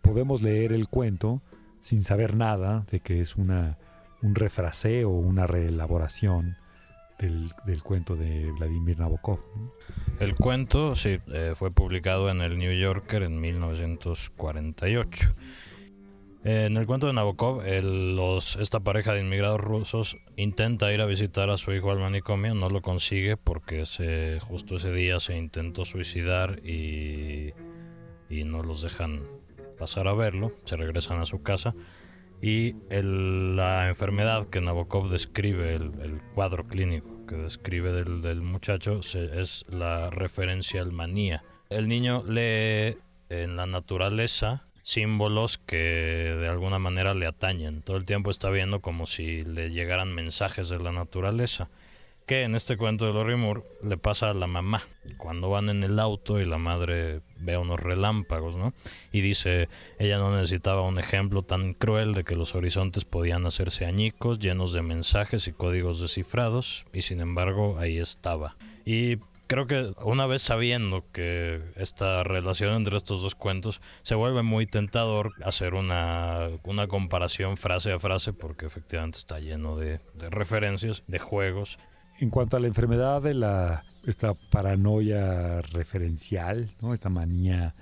podemos 0.00 0.40
leer 0.40 0.72
el 0.72 0.88
cuento 0.88 1.42
sin 1.82 2.02
saber 2.02 2.34
nada 2.34 2.86
de 2.90 3.00
que 3.00 3.20
es 3.20 3.36
una 3.36 3.76
un 4.26 4.34
refraseo, 4.34 5.08
una 5.10 5.46
reelaboración 5.46 6.56
del, 7.18 7.50
del, 7.64 7.82
cuento 7.82 8.16
de 8.16 8.50
Vladimir 8.52 8.98
Nabokov. 8.98 9.38
El 10.18 10.34
cuento 10.34 10.96
sí, 10.96 11.20
eh, 11.32 11.52
fue 11.54 11.70
publicado 11.70 12.28
en 12.28 12.40
el 12.40 12.58
New 12.58 12.72
Yorker 12.72 13.22
en 13.22 13.40
1948. 13.40 15.34
En 16.44 16.76
el 16.76 16.86
cuento 16.86 17.06
de 17.06 17.12
Nabokov, 17.12 17.62
los, 17.82 18.56
esta 18.56 18.80
pareja 18.80 19.14
de 19.14 19.20
inmigrados 19.20 19.60
rusos 19.60 20.16
intenta 20.36 20.92
ir 20.92 21.00
a 21.00 21.06
visitar 21.06 21.50
a 21.50 21.56
su 21.56 21.72
hijo 21.72 21.90
al 21.90 21.98
manicomio, 21.98 22.54
no 22.54 22.68
lo 22.68 22.82
consigue 22.82 23.36
porque 23.36 23.86
se, 23.86 24.38
justo 24.40 24.76
ese 24.76 24.92
día 24.92 25.18
se 25.20 25.36
intentó 25.36 25.84
suicidar 25.84 26.60
y, 26.64 27.52
y 28.28 28.44
no 28.44 28.62
los 28.62 28.82
dejan 28.82 29.22
pasar 29.78 30.08
a 30.08 30.14
verlo, 30.14 30.52
se 30.64 30.76
regresan 30.76 31.20
a 31.20 31.26
su 31.26 31.42
casa 31.42 31.74
y 32.42 32.74
la 32.90 33.88
enfermedad 33.88 34.46
que 34.46 34.60
Nabokov 34.60 35.08
describe, 35.08 35.74
el, 35.74 36.20
cuadro 36.34 36.66
clínico 36.66 37.26
que 37.26 37.36
describe 37.36 37.92
del, 37.92 38.40
muchacho, 38.42 39.00
es 39.00 39.64
la 39.68 40.10
referencial 40.10 40.92
manía. 40.92 41.42
El 41.70 41.88
niño 41.88 42.22
lee 42.26 42.98
en 43.28 43.56
la 43.56 43.66
naturaleza 43.66 44.62
símbolos 44.82 45.58
que 45.58 46.36
de 46.38 46.46
alguna 46.46 46.78
manera 46.78 47.14
le 47.14 47.26
atañen. 47.26 47.82
Todo 47.82 47.96
el 47.96 48.04
tiempo 48.04 48.30
está 48.30 48.50
viendo 48.50 48.80
como 48.80 49.06
si 49.06 49.42
le 49.42 49.70
llegaran 49.70 50.14
mensajes 50.14 50.68
de 50.68 50.78
la 50.78 50.92
naturaleza 50.92 51.68
que 52.26 52.42
en 52.42 52.56
este 52.56 52.76
cuento 52.76 53.06
de 53.06 53.12
Lori 53.12 53.36
Moore 53.36 53.62
le 53.84 53.96
pasa 53.96 54.30
a 54.30 54.34
la 54.34 54.48
mamá 54.48 54.82
cuando 55.16 55.48
van 55.48 55.68
en 55.68 55.84
el 55.84 55.98
auto 56.00 56.40
y 56.40 56.44
la 56.44 56.58
madre 56.58 57.20
ve 57.38 57.56
unos 57.56 57.78
relámpagos, 57.78 58.56
¿no? 58.56 58.74
Y 59.12 59.20
dice, 59.20 59.68
ella 60.00 60.18
no 60.18 60.34
necesitaba 60.34 60.82
un 60.82 60.98
ejemplo 60.98 61.42
tan 61.42 61.72
cruel 61.72 62.14
de 62.14 62.24
que 62.24 62.34
los 62.34 62.56
horizontes 62.56 63.04
podían 63.04 63.46
hacerse 63.46 63.86
añicos, 63.86 64.40
llenos 64.40 64.72
de 64.72 64.82
mensajes 64.82 65.46
y 65.46 65.52
códigos 65.52 66.00
descifrados, 66.00 66.84
y 66.92 67.02
sin 67.02 67.20
embargo 67.20 67.78
ahí 67.78 67.98
estaba. 67.98 68.56
Y 68.84 69.18
creo 69.46 69.68
que 69.68 69.92
una 70.02 70.26
vez 70.26 70.42
sabiendo 70.42 71.04
que 71.12 71.62
esta 71.76 72.24
relación 72.24 72.74
entre 72.74 72.96
estos 72.96 73.22
dos 73.22 73.36
cuentos 73.36 73.80
se 74.02 74.16
vuelve 74.16 74.42
muy 74.42 74.66
tentador 74.66 75.32
hacer 75.44 75.74
una, 75.74 76.48
una 76.64 76.88
comparación 76.88 77.56
frase 77.56 77.92
a 77.92 78.00
frase 78.00 78.32
porque 78.32 78.66
efectivamente 78.66 79.18
está 79.18 79.38
lleno 79.38 79.76
de, 79.76 80.00
de 80.14 80.28
referencias, 80.28 81.04
de 81.06 81.20
juegos 81.20 81.78
en 82.20 82.30
cuanto 82.30 82.56
a 82.56 82.60
la 82.60 82.66
enfermedad 82.66 83.22
de 83.22 83.34
la 83.34 83.84
esta 84.06 84.34
paranoia 84.34 85.60
referencial, 85.62 86.70
¿no? 86.80 86.94
esta 86.94 87.08
manía 87.08 87.74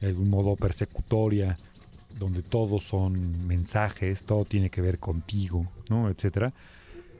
de 0.00 0.08
algún 0.08 0.28
modo 0.28 0.54
persecutoria, 0.56 1.58
donde 2.18 2.42
todos 2.42 2.82
son 2.82 3.46
mensajes, 3.46 4.24
todo 4.24 4.44
tiene 4.44 4.68
que 4.68 4.82
ver 4.82 4.98
contigo, 4.98 5.66
¿no? 5.88 6.10
etcétera. 6.10 6.52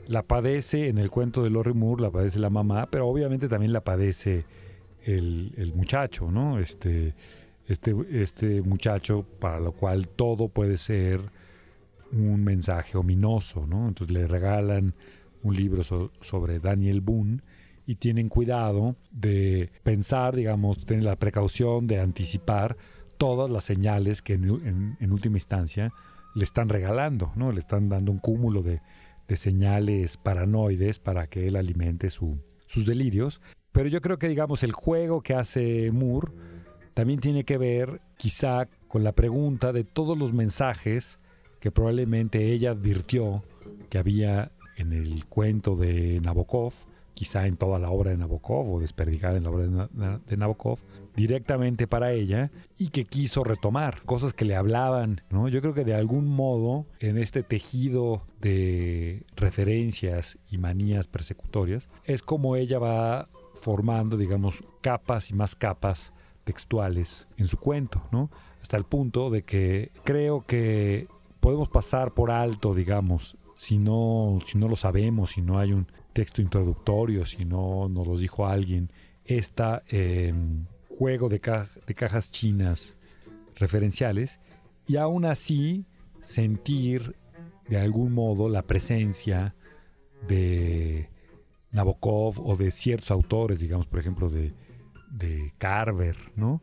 La 0.06 0.22
padece 0.22 0.88
en 0.88 0.98
el 0.98 1.10
cuento 1.10 1.42
de 1.42 1.50
Lori 1.50 1.72
Moore, 1.72 2.02
la 2.02 2.10
padece 2.10 2.38
la 2.40 2.50
mamá, 2.50 2.88
pero 2.90 3.08
obviamente 3.08 3.48
también 3.48 3.72
la 3.72 3.80
padece 3.80 4.44
el, 5.06 5.54
el 5.56 5.72
muchacho, 5.74 6.30
¿no? 6.30 6.58
Este, 6.58 7.14
este, 7.68 7.94
este 8.10 8.60
muchacho 8.62 9.24
para 9.40 9.60
lo 9.60 9.72
cual 9.72 10.08
todo 10.08 10.48
puede 10.48 10.76
ser 10.76 11.20
un 12.12 12.44
mensaje 12.44 12.98
ominoso, 12.98 13.64
¿no? 13.66 13.88
Entonces 13.88 14.12
le 14.12 14.26
regalan 14.26 14.94
un 15.42 15.56
libro 15.56 15.82
sobre 16.20 16.60
Daniel 16.60 17.00
Boone 17.00 17.40
y 17.86 17.96
tienen 17.96 18.28
cuidado 18.28 18.94
de 19.10 19.70
pensar, 19.82 20.36
digamos, 20.36 20.84
tener 20.86 21.04
la 21.04 21.16
precaución 21.16 21.86
de 21.86 22.00
anticipar 22.00 22.76
todas 23.18 23.50
las 23.50 23.64
señales 23.64 24.22
que 24.22 24.34
en, 24.34 25.12
última 25.12 25.36
instancia 25.36 25.92
le 26.34 26.44
están 26.44 26.68
regalando, 26.68 27.32
¿no? 27.36 27.52
Le 27.52 27.60
están 27.60 27.88
dando 27.88 28.12
un 28.12 28.18
cúmulo 28.18 28.62
de, 28.62 28.80
señales 29.34 30.18
paranoides 30.18 30.98
para 30.98 31.26
que 31.26 31.48
él 31.48 31.56
alimente 31.56 32.10
sus 32.10 32.36
delirios. 32.84 33.40
Pero 33.72 33.88
yo 33.88 34.02
creo 34.02 34.18
que, 34.18 34.28
digamos, 34.28 34.62
el 34.62 34.72
juego 34.72 35.22
que 35.22 35.32
hace 35.32 35.90
Moore 35.90 36.32
también 36.92 37.18
tiene 37.18 37.44
que 37.44 37.56
ver 37.56 38.02
quizá 38.18 38.68
con 38.88 39.04
la 39.04 39.12
pregunta 39.12 39.72
de 39.72 39.84
todos 39.84 40.18
los 40.18 40.34
mensajes 40.34 41.18
que 41.60 41.70
probablemente 41.70 42.52
ella 42.52 42.72
advirtió 42.72 43.42
que 43.88 43.96
había 43.96 44.52
en 44.76 44.92
el 44.92 45.24
cuento 45.26 45.76
de 45.76 46.20
Nabokov 46.20 46.72
quizá 47.14 47.46
en 47.46 47.56
toda 47.56 47.78
la 47.78 47.90
obra 47.90 48.10
de 48.10 48.16
Nabokov 48.16 48.74
o 48.74 48.80
desperdigada 48.80 49.36
en 49.36 49.44
la 49.44 49.50
obra 49.50 49.88
de 50.26 50.36
Nabokov, 50.36 50.78
directamente 51.14 51.86
para 51.86 52.12
ella 52.12 52.50
y 52.78 52.88
que 52.88 53.04
quiso 53.04 53.44
retomar, 53.44 54.02
cosas 54.02 54.32
que 54.32 54.44
le 54.44 54.56
hablaban, 54.56 55.20
¿no? 55.30 55.48
Yo 55.48 55.60
creo 55.60 55.74
que 55.74 55.84
de 55.84 55.94
algún 55.94 56.26
modo 56.26 56.86
en 57.00 57.18
este 57.18 57.42
tejido 57.42 58.22
de 58.40 59.24
referencias 59.36 60.38
y 60.50 60.58
manías 60.58 61.06
persecutorias 61.06 61.88
es 62.04 62.22
como 62.22 62.56
ella 62.56 62.78
va 62.78 63.28
formando, 63.54 64.16
digamos, 64.16 64.64
capas 64.80 65.30
y 65.30 65.34
más 65.34 65.54
capas 65.54 66.12
textuales 66.44 67.26
en 67.36 67.46
su 67.46 67.58
cuento, 67.58 68.02
¿no? 68.10 68.30
Hasta 68.62 68.76
el 68.76 68.84
punto 68.84 69.30
de 69.30 69.42
que 69.42 69.90
creo 70.04 70.44
que 70.46 71.08
podemos 71.40 71.68
pasar 71.68 72.14
por 72.14 72.30
alto, 72.30 72.72
digamos, 72.72 73.36
si 73.62 73.78
no, 73.78 74.40
si 74.44 74.58
no 74.58 74.66
lo 74.66 74.74
sabemos, 74.74 75.30
si 75.30 75.40
no 75.40 75.60
hay 75.60 75.72
un 75.72 75.86
texto 76.12 76.42
introductorio, 76.42 77.24
si 77.24 77.44
no 77.44 77.88
nos 77.88 78.08
lo 78.08 78.18
dijo 78.18 78.44
alguien, 78.44 78.90
este 79.24 80.34
juego 80.88 81.28
de, 81.28 81.40
de 81.86 81.94
cajas 81.94 82.32
chinas 82.32 82.96
referenciales 83.54 84.40
y 84.88 84.96
aún 84.96 85.24
así 85.24 85.86
sentir 86.22 87.14
de 87.68 87.78
algún 87.78 88.12
modo 88.12 88.48
la 88.48 88.62
presencia 88.62 89.54
de 90.26 91.08
Nabokov 91.70 92.44
o 92.44 92.56
de 92.56 92.72
ciertos 92.72 93.12
autores, 93.12 93.60
digamos, 93.60 93.86
por 93.86 94.00
ejemplo, 94.00 94.28
de, 94.28 94.54
de 95.08 95.52
Carver, 95.58 96.16
¿no? 96.34 96.62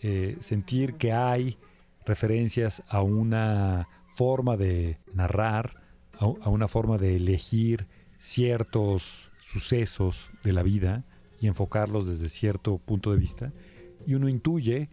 Eh, 0.00 0.36
sentir 0.38 0.94
que 0.94 1.10
hay 1.10 1.58
referencias 2.04 2.84
a 2.86 3.02
una 3.02 3.88
forma 4.06 4.56
de 4.56 5.00
narrar, 5.12 5.84
a 6.18 6.48
una 6.48 6.68
forma 6.68 6.98
de 6.98 7.16
elegir 7.16 7.86
ciertos 8.16 9.30
sucesos 9.42 10.30
de 10.42 10.52
la 10.52 10.62
vida 10.62 11.04
y 11.40 11.46
enfocarlos 11.46 12.06
desde 12.06 12.28
cierto 12.28 12.78
punto 12.78 13.12
de 13.12 13.18
vista, 13.18 13.52
y 14.06 14.14
uno 14.14 14.28
intuye 14.28 14.88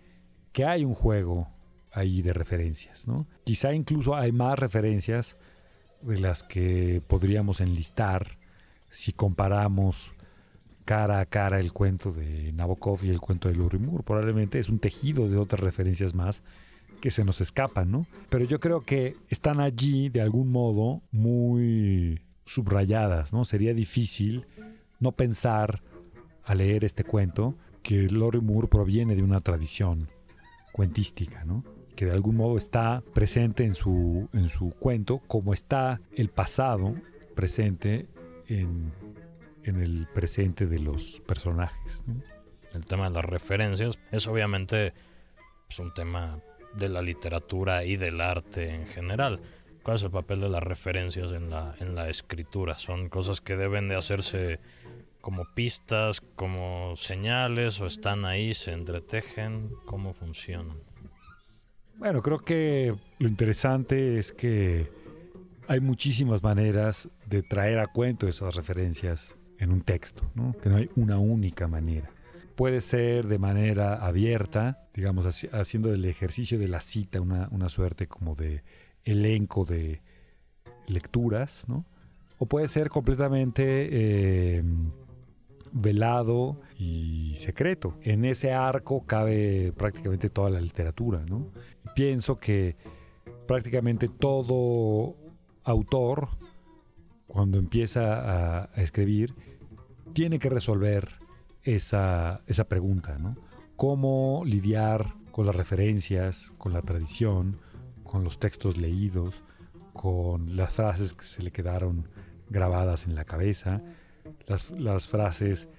que 0.52 0.66
hay 0.66 0.84
un 0.84 0.94
juego 0.94 1.48
ahí 1.92 2.22
de 2.22 2.34
referencias, 2.34 3.08
¿no? 3.08 3.28
Quizá 3.46 3.74
incluso 3.74 4.16
hay 4.16 4.32
más 4.32 4.58
referencias 4.60 5.38
de 6.02 6.20
las 6.20 6.44
que 6.44 7.02
podríamos 7.08 7.62
enlistar 7.62 8.38
si 8.90 9.14
comparamos 9.14 10.12
cara 10.86 11.20
a 11.20 11.26
cara 11.26 11.60
el 11.60 11.72
cuento 11.72 12.12
de 12.12 12.52
Nabokov 12.52 13.04
y 13.04 13.10
el 13.10 13.22
cuento 13.22 13.48
de 13.48 13.56
Lurie 13.56 13.80
Moore. 13.80 14.04
Probablemente 14.04 14.60
es 14.60 14.70
un 14.70 14.80
tejido 14.80 15.30
de 15.30 15.38
otras 15.38 15.62
referencias 15.62 16.14
más 16.14 16.44
que 17.04 17.12
se 17.12 17.26
nos 17.26 17.42
escapan, 17.42 17.92
¿no? 17.92 18.08
Pero 18.30 18.46
yo 18.46 18.62
creo 18.62 18.86
que 18.86 19.18
están 19.28 19.60
allí 19.60 20.08
de 20.08 20.22
algún 20.22 20.50
modo 20.50 21.02
muy 21.12 22.22
subrayadas, 22.46 23.34
¿no? 23.34 23.44
Sería 23.44 23.74
difícil 23.74 24.46
no 25.02 25.12
pensar 25.12 25.82
al 26.46 26.60
leer 26.60 26.86
este 26.86 27.04
cuento 27.04 27.56
que 27.82 28.04
Lori 28.04 28.40
Moore 28.40 28.70
proviene 28.70 29.18
de 29.18 29.22
una 29.22 29.42
tradición 29.42 30.08
cuentística, 30.72 31.44
¿no? 31.44 31.66
que 31.98 32.06
de 32.06 32.12
algún 32.12 32.38
modo 32.38 32.58
está 32.58 33.04
presente 33.14 33.66
en 33.66 33.76
su, 33.76 34.30
en 34.32 34.48
su 34.48 34.70
cuento, 34.70 35.20
como 35.28 35.54
está 35.54 36.00
el 36.16 36.30
pasado 36.30 36.96
presente 37.36 38.08
en, 38.48 38.94
el 39.66 40.08
presente 40.14 40.68
de 40.68 40.80
los 40.80 41.22
personajes. 41.28 42.06
El 42.74 42.86
tema 42.86 43.10
de 43.10 43.16
las 43.16 43.26
referencias 43.26 44.00
es 44.10 44.26
obviamente 44.26 44.94
pues, 45.68 45.80
un 45.80 45.94
tema 45.94 46.40
de 46.76 46.90
la 46.90 47.02
literatura 47.02 47.84
y 47.84 47.98
del 47.98 48.22
arte 48.22 48.74
en 48.74 48.88
general. 48.88 49.42
¿Cuál 49.84 49.96
es 49.96 50.04
el 50.04 50.12
papel 50.12 50.40
de 50.42 50.50
las 50.50 50.64
referencias 50.64 51.32
en 51.34 51.50
la, 51.50 51.76
en 51.80 51.96
la 51.96 52.10
escritura? 52.10 52.78
¿Son 52.78 53.10
cosas 53.10 53.42
que 53.42 53.58
deben 53.58 53.90
de 53.90 53.96
hacerse 53.96 54.60
como 55.20 55.46
pistas, 55.54 56.22
como 56.22 56.96
señales 56.96 57.82
o 57.82 57.86
están 57.86 58.26
ahí, 58.26 58.54
se 58.54 58.72
entretejen? 58.72 59.72
¿Cómo 59.86 60.14
funcionan? 60.14 60.78
Bueno, 61.98 62.22
creo 62.22 62.40
que 62.40 62.94
lo 63.20 63.28
interesante 63.28 64.18
es 64.18 64.32
que 64.32 64.90
hay 65.68 65.80
muchísimas 65.80 66.44
maneras 66.44 67.10
de 67.26 67.44
traer 67.44 67.80
a 67.80 67.88
cuento 67.88 68.28
esas 68.28 68.56
referencias 68.56 69.36
en 69.60 69.72
un 69.72 69.82
texto, 69.82 70.22
¿no? 70.36 70.56
que 70.62 70.70
no 70.70 70.78
hay 70.78 70.90
una 70.96 71.18
única 71.20 71.68
manera. 71.68 72.13
Puede 72.56 72.82
ser 72.82 73.28
de 73.28 73.40
manera 73.40 73.96
abierta, 73.96 74.88
digamos, 74.94 75.26
haciendo 75.52 75.94
el 75.94 76.06
ejercicio 76.06 76.60
de 76.60 76.68
la 76.68 76.82
cita 76.82 77.20
una, 77.20 77.70
suerte 77.70 78.08
como 78.08 78.36
de 78.36 78.64
elenco 79.04 79.66
de 79.66 80.02
lecturas, 80.88 81.66
¿no? 81.68 81.86
O 82.38 82.46
puede 82.46 82.68
ser 82.68 82.90
completamente 82.90 84.58
em, 84.58 84.92
velado 85.72 86.62
y 86.78 87.34
secreto. 87.36 87.98
En 88.02 88.26
ese 88.26 88.54
arco 88.54 89.06
cabe 89.06 89.74
prácticamente 89.76 90.30
toda 90.30 90.50
la 90.50 90.62
literatura, 90.62 91.26
¿no? 91.28 91.48
Pienso 91.96 92.38
que 92.38 92.76
prácticamente 93.48 94.08
todo 94.08 95.16
autor, 95.64 96.30
cuando 97.28 97.58
empieza 97.58 98.64
a, 98.64 98.70
escribir, 98.76 99.34
tiene 100.14 100.40
que 100.40 100.50
resolver 100.50 101.10
esa, 101.64 102.42
esa 102.48 102.66
pregunta, 102.66 103.18
¿no? 103.18 103.36
Cómo 103.76 104.44
lidiar 104.46 105.14
con 105.32 105.46
las 105.46 105.56
referencias, 105.56 106.54
con 106.58 106.74
la 106.74 106.82
tradición, 106.82 107.56
con 108.04 108.24
los 108.24 108.40
textos 108.40 108.78
leídos, 108.78 109.44
con 109.94 110.56
las 110.56 110.74
frases 110.74 111.14
que 111.14 111.24
se 111.24 111.42
le 111.42 111.52
quedaron 111.52 112.08
grabadas 112.50 113.06
en 113.06 113.16
la 113.16 113.26
cabeza, 113.26 113.82
las, 114.48 115.08
frases 115.08 115.70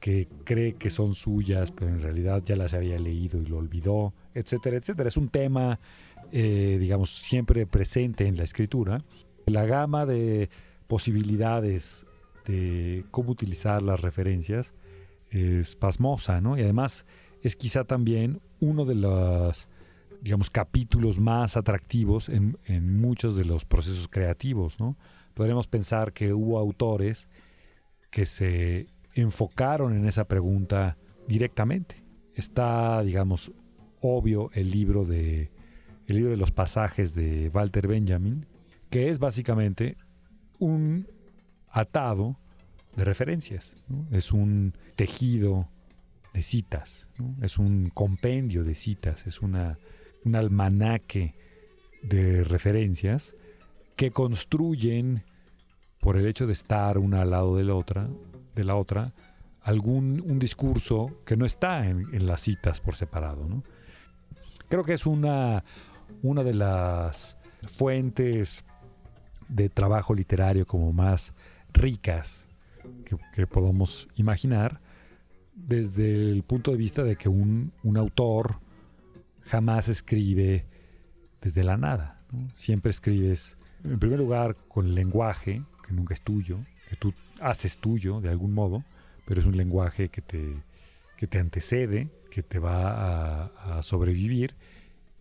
que 0.00 0.28
cree 0.44 0.74
que 0.74 0.90
son 0.90 1.14
suyas, 1.14 1.72
pero 1.72 1.90
en 1.90 2.00
realidad 2.00 2.42
ya 2.44 2.56
las 2.56 2.74
había 2.74 2.98
leído 2.98 3.40
y 3.40 3.46
lo 3.46 3.58
olvidó, 3.58 4.14
etcétera, 4.34 4.76
etcétera. 4.76 5.08
Es 5.08 5.16
un 5.16 5.28
tema, 5.28 5.78
eh, 6.32 6.78
digamos, 6.80 7.10
siempre 7.10 7.66
presente 7.66 8.26
en 8.26 8.36
la 8.36 8.44
escritura. 8.44 9.02
La 9.46 9.66
gama 9.66 10.06
de 10.06 10.48
posibilidades 10.86 12.06
de 12.46 13.04
cómo 13.10 13.30
utilizar 13.30 13.82
las 13.82 14.00
referencias 14.00 14.74
es 15.32 15.76
pasmosa, 15.76 16.40
¿no? 16.40 16.56
Y 16.56 16.62
además 16.62 17.06
es 17.42 17.56
quizá 17.56 17.84
también 17.84 18.40
uno 18.60 18.84
de 18.84 18.94
las 18.94 19.68
digamos, 20.22 20.50
capítulos 20.50 21.18
más 21.18 21.56
atractivos 21.56 22.28
en, 22.28 22.56
muchos 23.00 23.36
de 23.36 23.44
los 23.44 23.64
procesos 23.64 24.06
creativos. 24.08 24.78
¿no? 24.78 24.96
Podríamos 25.34 25.66
pensar 25.66 26.12
que 26.12 26.32
hubo 26.32 26.58
autores 26.58 27.28
que 28.10 28.24
se 28.24 28.86
enfocaron 29.14 29.96
en 29.96 30.06
esa 30.06 30.28
pregunta 30.28 30.96
directamente. 31.26 32.04
Está, 32.34 33.02
digamos, 33.02 33.52
obvio 34.00 34.50
el 34.54 34.70
libro 34.70 35.04
de 35.04 35.50
el 36.06 36.16
libro 36.16 36.30
de 36.32 36.36
los 36.36 36.50
pasajes 36.50 37.14
de 37.14 37.48
Walter 37.54 37.86
Benjamin, 37.86 38.46
que 38.90 39.08
es 39.08 39.18
básicamente 39.18 39.96
un 40.58 41.06
atado 41.68 42.38
de 42.96 43.04
referencias. 43.04 43.74
Es 44.10 44.32
un 44.32 44.74
tejido 44.96 45.68
de 46.34 46.42
citas, 46.42 47.08
es 47.42 47.58
un 47.58 47.90
compendio 47.90 48.64
de 48.64 48.74
citas, 48.74 49.26
es 49.26 49.40
una 49.42 49.78
un 50.24 50.36
almanaque 50.36 51.34
de 52.02 52.44
referencias 52.44 53.34
que 53.96 54.10
construyen, 54.10 55.24
por 56.00 56.16
el 56.16 56.26
hecho 56.26 56.46
de 56.46 56.52
estar 56.52 56.98
una 56.98 57.22
al 57.22 57.30
lado 57.30 57.56
de 57.56 57.64
la 57.64 57.74
otra, 57.74 58.08
de 58.54 58.64
la 58.64 58.74
otra 58.74 59.12
algún 59.60 60.20
un 60.26 60.40
discurso 60.40 61.20
que 61.24 61.36
no 61.36 61.46
está 61.46 61.86
en, 61.88 62.26
las 62.26 62.40
citas 62.40 62.80
por 62.80 62.96
separado. 62.96 63.46
Creo 64.68 64.82
que 64.82 64.94
es 64.94 65.06
una, 65.06 65.62
una 66.22 66.42
de 66.42 66.54
las 66.54 67.38
fuentes 67.76 68.64
de 69.48 69.68
trabajo 69.68 70.14
literario 70.14 70.66
como 70.66 70.92
más 70.92 71.34
ricas 71.72 72.48
que, 73.34 73.46
podamos 73.46 74.08
imaginar 74.16 74.80
desde 75.54 76.30
el 76.30 76.42
punto 76.42 76.70
de 76.70 76.76
vista 76.76 77.02
de 77.02 77.16
que 77.16 77.28
un, 77.28 77.72
un 77.82 77.96
autor 77.96 78.60
jamás 79.42 79.88
escribe 79.88 80.66
desde 81.40 81.64
la 81.64 81.76
nada. 81.76 82.20
Siempre 82.54 82.90
escribes 82.90 83.56
En 83.84 83.98
primer 83.98 84.18
lugar, 84.18 84.56
con 84.68 84.94
lenguaje, 84.94 85.62
que 85.86 85.92
nunca 85.92 86.14
es 86.14 86.22
tuyo, 86.22 86.58
que 86.88 86.96
tú 86.96 87.12
haces 87.40 87.78
tuyo 87.78 88.20
de 88.20 88.28
algún 88.28 88.54
modo, 88.54 88.84
pero 89.26 89.40
es 89.40 89.46
un 89.46 89.56
lenguaje 89.56 90.08
que 90.08 90.22
te, 90.22 90.62
que 91.16 91.26
te 91.26 91.38
antecede, 91.38 92.08
que 92.30 92.42
te 92.42 92.58
va 92.58 93.46
a 93.78 93.82
sobrevivir. 93.82 94.54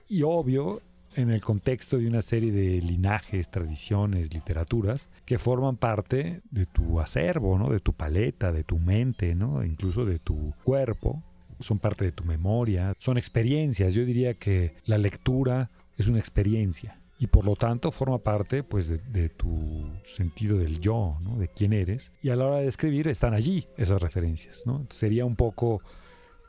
Y 0.08 0.24
obvio, 0.24 0.82
en 1.16 1.30
el 1.30 1.42
contexto 1.42 1.98
de 1.98 2.08
una 2.08 2.22
serie 2.22 2.52
de 2.52 2.82
linajes, 2.82 3.50
tradiciones, 3.50 4.34
literaturas 4.34 5.10
que 5.26 5.40
forman 5.40 5.78
parte 5.78 6.42
de 6.52 6.66
tu 6.66 7.00
acervo, 7.00 7.58
¿no? 7.58 7.68
de 7.68 7.80
tu 7.80 7.94
paleta, 7.94 8.52
de 8.52 8.64
tu 8.64 8.78
mente, 8.80 9.36
¿no? 9.36 9.64
incluso 9.64 10.06
de 10.06 10.20
tu 10.20 10.54
cuerpo, 10.64 11.24
son 11.60 11.80
parte 11.80 12.06
de 12.06 12.12
tu 12.12 12.24
memoria, 12.24 12.94
son 13.00 13.18
experiencias. 13.18 13.94
Yo 13.94 14.06
diría 14.06 14.34
que 14.34 14.74
la 14.86 14.98
lectura 14.98 15.70
es 15.98 16.08
una 16.08 16.20
experiencia 16.20 16.98
y 17.20 17.28
por 17.28 17.46
lo 17.46 17.56
tanto 17.56 17.92
forma 17.92 18.18
parte 18.18 18.64
pues 18.64 18.88
de, 18.90 19.30
tu 19.30 19.88
sentido 20.06 20.58
del 20.58 20.80
yo, 20.80 21.18
¿no? 21.22 21.38
de 21.38 21.48
quién 21.48 21.74
eres. 21.74 22.12
Y 22.24 22.30
a 22.30 22.36
la 22.36 22.48
hora 22.48 22.58
de 22.58 22.68
escribir 22.68 23.08
están 23.08 23.34
allí 23.34 23.68
esas 23.78 24.02
referencias. 24.02 24.64
¿no? 24.66 24.86
Sería 24.90 25.26
un 25.26 25.36
poco 25.36 25.82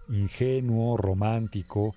ingenuo, 0.09 0.97
romántico 0.97 1.95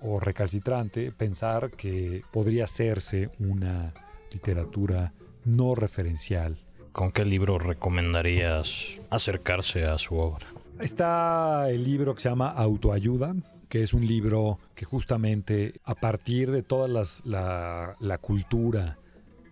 o 0.00 0.20
recalcitrante 0.20 1.12
pensar 1.12 1.70
que 1.72 2.22
podría 2.32 2.64
hacerse 2.64 3.30
una 3.38 3.94
literatura 4.32 5.12
no 5.44 5.74
referencial. 5.74 6.58
¿Con 6.92 7.12
qué 7.12 7.24
libro 7.24 7.58
recomendarías 7.58 9.00
acercarse 9.10 9.84
a 9.84 9.98
su 9.98 10.16
obra? 10.16 10.46
Está 10.80 11.70
el 11.70 11.84
libro 11.84 12.14
que 12.14 12.22
se 12.22 12.28
llama 12.28 12.50
Autoayuda, 12.50 13.34
que 13.68 13.82
es 13.82 13.92
un 13.92 14.06
libro 14.06 14.58
que 14.74 14.84
justamente 14.84 15.80
a 15.84 15.94
partir 15.94 16.50
de 16.50 16.62
toda 16.62 16.88
la, 16.88 17.96
la, 18.00 18.18
cultura 18.18 18.98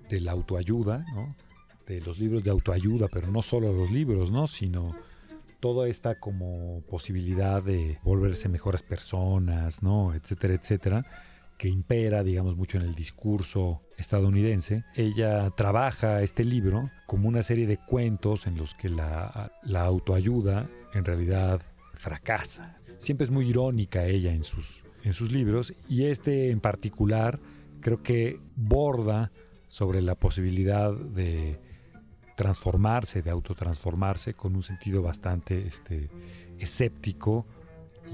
de 0.08 0.20
la 0.20 0.32
autoayuda, 0.32 1.04
de 1.86 2.00
los 2.00 2.18
libros 2.18 2.42
de 2.42 2.50
autoayuda, 2.50 3.08
pero 3.08 3.30
no 3.30 3.42
solo 3.42 3.72
los 3.72 3.90
libros, 3.90 4.30
¿no? 4.30 4.46
sino 4.46 4.92
toda 5.60 5.88
esta 5.88 6.18
como 6.18 6.82
posibilidad 6.88 7.62
de 7.62 7.98
volverse 8.02 8.48
mejores 8.48 8.82
personas, 8.82 9.82
¿no? 9.82 10.14
etcétera, 10.14 10.54
etcétera, 10.54 11.04
que 11.58 11.68
impera, 11.68 12.22
digamos, 12.22 12.56
mucho 12.56 12.78
en 12.78 12.84
el 12.84 12.94
discurso 12.94 13.82
estadounidense. 13.96 14.84
Ella 14.94 15.50
trabaja 15.50 16.22
este 16.22 16.44
libro 16.44 16.90
como 17.06 17.28
una 17.28 17.42
serie 17.42 17.66
de 17.66 17.78
cuentos 17.78 18.46
en 18.46 18.56
los 18.56 18.74
que 18.74 18.88
la, 18.88 19.50
autoayuda 19.74 20.68
en 20.92 21.04
realidad 21.04 21.62
fracasa. 21.94 22.78
Siempre 22.98 23.24
es 23.24 23.30
muy 23.30 23.48
irónica 23.48 24.04
ella 24.06 24.32
en 24.32 24.42
sus, 24.42 24.84
en 25.02 25.12
sus 25.12 25.32
libros 25.32 25.74
y 25.88 26.04
este 26.04 26.50
en 26.50 26.60
particular 26.60 27.40
creo 27.80 28.02
que 28.02 28.40
borda 28.54 29.32
sobre 29.68 30.02
la 30.02 30.14
posibilidad 30.14 30.92
de 30.92 31.58
transformarse, 32.36 33.22
de 33.22 33.30
autotransformarse 33.30 34.34
con 34.34 34.54
un 34.54 34.62
sentido 34.62 35.02
bastante 35.02 35.66
este, 35.66 36.10
escéptico 36.58 37.46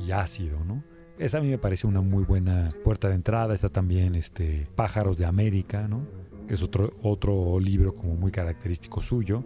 y 0.06 0.12
ácido, 0.12 0.64
¿no? 0.64 0.82
Esa 1.18 1.38
a 1.38 1.40
mí 1.42 1.48
me 1.48 1.58
parece 1.58 1.86
una 1.86 2.00
muy 2.00 2.24
buena 2.24 2.70
puerta 2.82 3.08
de 3.08 3.14
entrada. 3.14 3.54
Está 3.54 3.68
también 3.68 4.14
este, 4.14 4.66
Pájaros 4.74 5.18
de 5.18 5.26
América, 5.26 5.86
¿no? 5.86 6.06
que 6.46 6.54
es 6.54 6.62
otro, 6.62 6.96
otro 7.02 7.60
libro 7.60 7.94
como 7.94 8.16
muy 8.16 8.32
característico 8.32 9.00
suyo. 9.00 9.44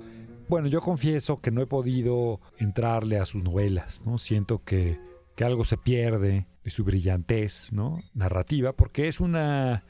Bueno, 0.48 0.68
yo 0.68 0.80
confieso 0.80 1.40
que 1.40 1.50
no 1.50 1.60
he 1.60 1.66
podido 1.66 2.40
entrarle 2.58 3.18
a 3.18 3.24
sus 3.24 3.42
novelas, 3.42 4.02
¿no? 4.06 4.16
Siento 4.16 4.62
que, 4.62 5.00
que 5.34 5.44
algo 5.44 5.64
se 5.64 5.76
pierde 5.76 6.46
de 6.62 6.70
su 6.70 6.84
brillantez, 6.84 7.72
¿no? 7.72 8.00
Narrativa, 8.14 8.72
porque 8.72 9.08
es 9.08 9.20
una 9.20 9.84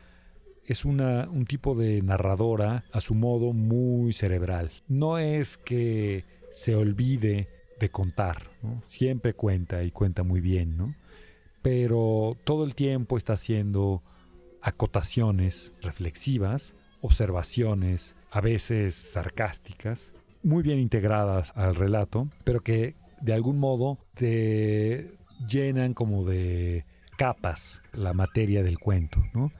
es 0.67 0.85
una, 0.85 1.29
un 1.29 1.47
tipo 1.47 1.75
de 1.75 2.03
narradora 2.03 2.85
a 2.93 3.01
su 3.01 3.15
modo 3.15 3.53
muy 3.53 4.13
cerebral. 4.13 4.71
No 4.89 5.19
es 5.19 5.57
que 5.57 6.25
se 6.51 6.75
olvide 6.75 7.49
de 7.79 7.89
contar, 7.91 8.43
siempre 8.87 9.35
cuenta 9.35 9.83
y 9.83 9.91
cuenta 9.91 10.23
muy 10.23 10.41
bien, 10.41 10.77
¿no? 10.77 10.95
pero 11.67 12.37
todo 12.45 12.63
el 12.63 12.77
tiempo 12.77 13.19
está 13.19 13.33
haciendo 13.33 14.01
acotaciones 14.63 15.73
reflexivas, 15.83 16.77
observaciones, 17.01 18.15
a 18.31 18.41
veces 18.41 18.95
sarcásticas, 18.95 20.13
muy 20.45 20.63
bien 20.63 20.79
integradas 20.79 21.53
al 21.57 21.75
relato, 21.75 22.29
pero 22.45 22.61
que 22.61 22.95
de 23.21 23.33
algún 23.33 23.59
modo 23.59 23.99
te 24.15 25.11
llenan 25.49 25.93
como 25.93 26.25
de 26.25 26.85
capas 27.19 27.83
la 27.93 28.13
materia 28.13 28.63
del 28.63 28.79
cuento, 28.79 29.21
¿no? 29.35 29.51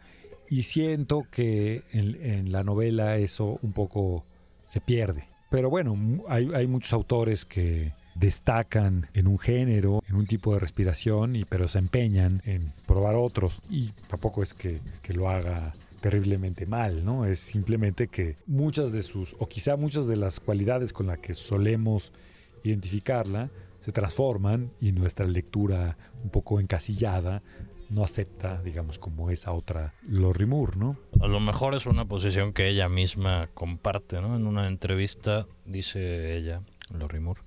Y 0.49 0.63
siento 0.63 1.27
que 1.31 1.83
en, 1.93 2.53
la 2.53 2.63
novela 2.63 3.17
eso 3.17 3.59
un 3.63 3.73
poco 3.73 4.25
se 4.67 4.81
pierde. 4.81 5.25
Pero 5.51 5.71
bueno, 5.71 5.97
hay, 6.29 6.67
muchos 6.67 6.93
autores 6.93 7.45
que 7.45 7.93
destacan 8.15 9.07
en 9.15 9.27
un 9.27 9.39
género, 9.39 10.03
en 10.09 10.17
un 10.17 10.27
tipo 10.27 10.55
de 10.55 10.61
respiración, 10.61 11.37
y, 11.37 11.45
pero 11.45 11.69
se 11.69 11.79
empeñan 11.79 12.43
en 12.45 12.73
probar 12.87 13.15
otros. 13.15 13.63
Y 13.71 13.91
tampoco 14.09 14.43
es 14.43 14.55
que, 14.55 14.81
que 15.03 15.13
lo 15.13 15.29
haga 15.29 15.75
terriblemente 16.01 16.67
mal, 16.67 17.05
¿no? 17.05 17.25
Es 17.25 17.41
simplemente 17.41 18.09
que 18.09 18.37
muchas 18.47 18.93
de 18.93 19.03
sus, 19.03 19.35
o 19.39 19.49
quizá 19.49 19.77
muchas 19.77 20.07
de 20.07 20.17
las 20.17 20.41
cualidades 20.41 20.93
con 20.93 21.07
las 21.07 21.19
que 21.19 21.35
solemos 21.35 22.13
identificarla, 22.65 23.51
se 23.81 23.93
transforman 23.93 24.71
y 24.81 24.93
nuestra 24.93 25.27
lectura 25.27 25.97
un 26.25 26.31
poco 26.31 26.59
encasillada 26.59 27.43
no 27.91 28.05
acepta, 28.05 28.61
digamos, 28.63 28.99
como 28.99 29.31
esa 29.31 29.53
otra 29.53 29.95
Lorrimur, 30.07 30.77
¿no? 30.77 30.97
A 31.21 31.27
lo 31.27 31.41
mejor 31.41 31.75
es 31.75 31.87
una 31.87 32.05
posición 32.07 32.53
que 32.53 32.69
ella 32.69 32.89
misma 32.89 33.49
comparte, 33.55 34.21
¿no? 34.21 34.37
En 34.37 34.47
una 34.47 34.69
entrevista 34.69 35.47
dice 35.65 36.37
ella, 36.37 36.63
Lorrimur, 36.91 37.39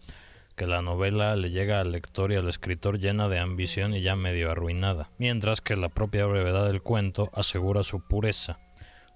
que 0.56 0.68
la 0.68 0.82
novela 0.82 1.36
le 1.36 1.52
llega 1.52 1.80
al 1.80 1.92
lector 1.92 2.32
y 2.32 2.36
al 2.36 2.50
escritor 2.50 3.00
llena 3.00 3.30
de 3.30 3.40
ambición 3.40 3.94
y 3.94 4.02
ya 4.02 4.16
medio 4.16 4.52
arruinada, 4.52 5.10
mientras 5.18 5.62
que 5.62 5.76
la 5.76 5.90
propia 5.90 6.26
brevedad 6.26 6.68
del 6.68 6.82
cuento 6.82 7.30
asegura 7.34 7.84
su 7.84 8.02
pureza. 8.02 8.60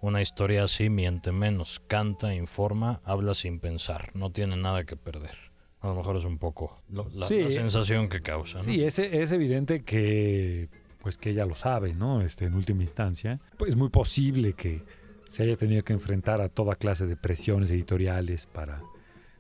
Una 0.02 0.22
historia 0.22 0.66
así 0.66 0.90
miente 0.90 1.32
menos, 1.32 1.82
canta, 1.88 2.34
informa, 2.36 3.02
habla 3.06 3.34
sin 3.34 3.60
pensar, 3.60 4.14
no 4.16 4.32
tiene 4.32 4.58
nada 4.58 4.84
que 4.84 4.98
perder. 4.98 5.54
A 5.80 5.88
lo 5.88 5.96
mejor 5.96 6.16
es 6.16 6.24
un 6.24 6.38
poco 6.38 6.78
la, 6.90 7.28
sensación 7.28 8.08
que 8.08 8.22
causa. 8.22 8.60
¿no? 8.60 8.64
Sí, 8.64 8.84
es, 8.84 9.00
es 9.00 9.32
evidente 9.34 9.84
que 9.84 10.70
pues 11.04 11.18
que 11.18 11.32
ella 11.32 11.46
lo 11.46 11.54
sabe, 11.54 11.94
¿no? 11.94 12.22
Este, 12.22 12.46
en 12.46 12.56
última 12.56 12.82
instancia, 12.82 13.42
pues 13.58 13.72
es 13.72 13.76
muy 13.76 13.90
posible 13.90 14.54
que 14.54 14.84
se 15.28 15.44
haya 15.44 15.58
tenido 15.58 15.84
que 15.84 15.92
enfrentar 15.92 16.40
a 16.40 16.48
toda 16.48 16.76
clase 16.76 17.06
de 17.06 17.18
presiones 17.18 17.70
editoriales 17.72 18.48
para, 18.48 18.82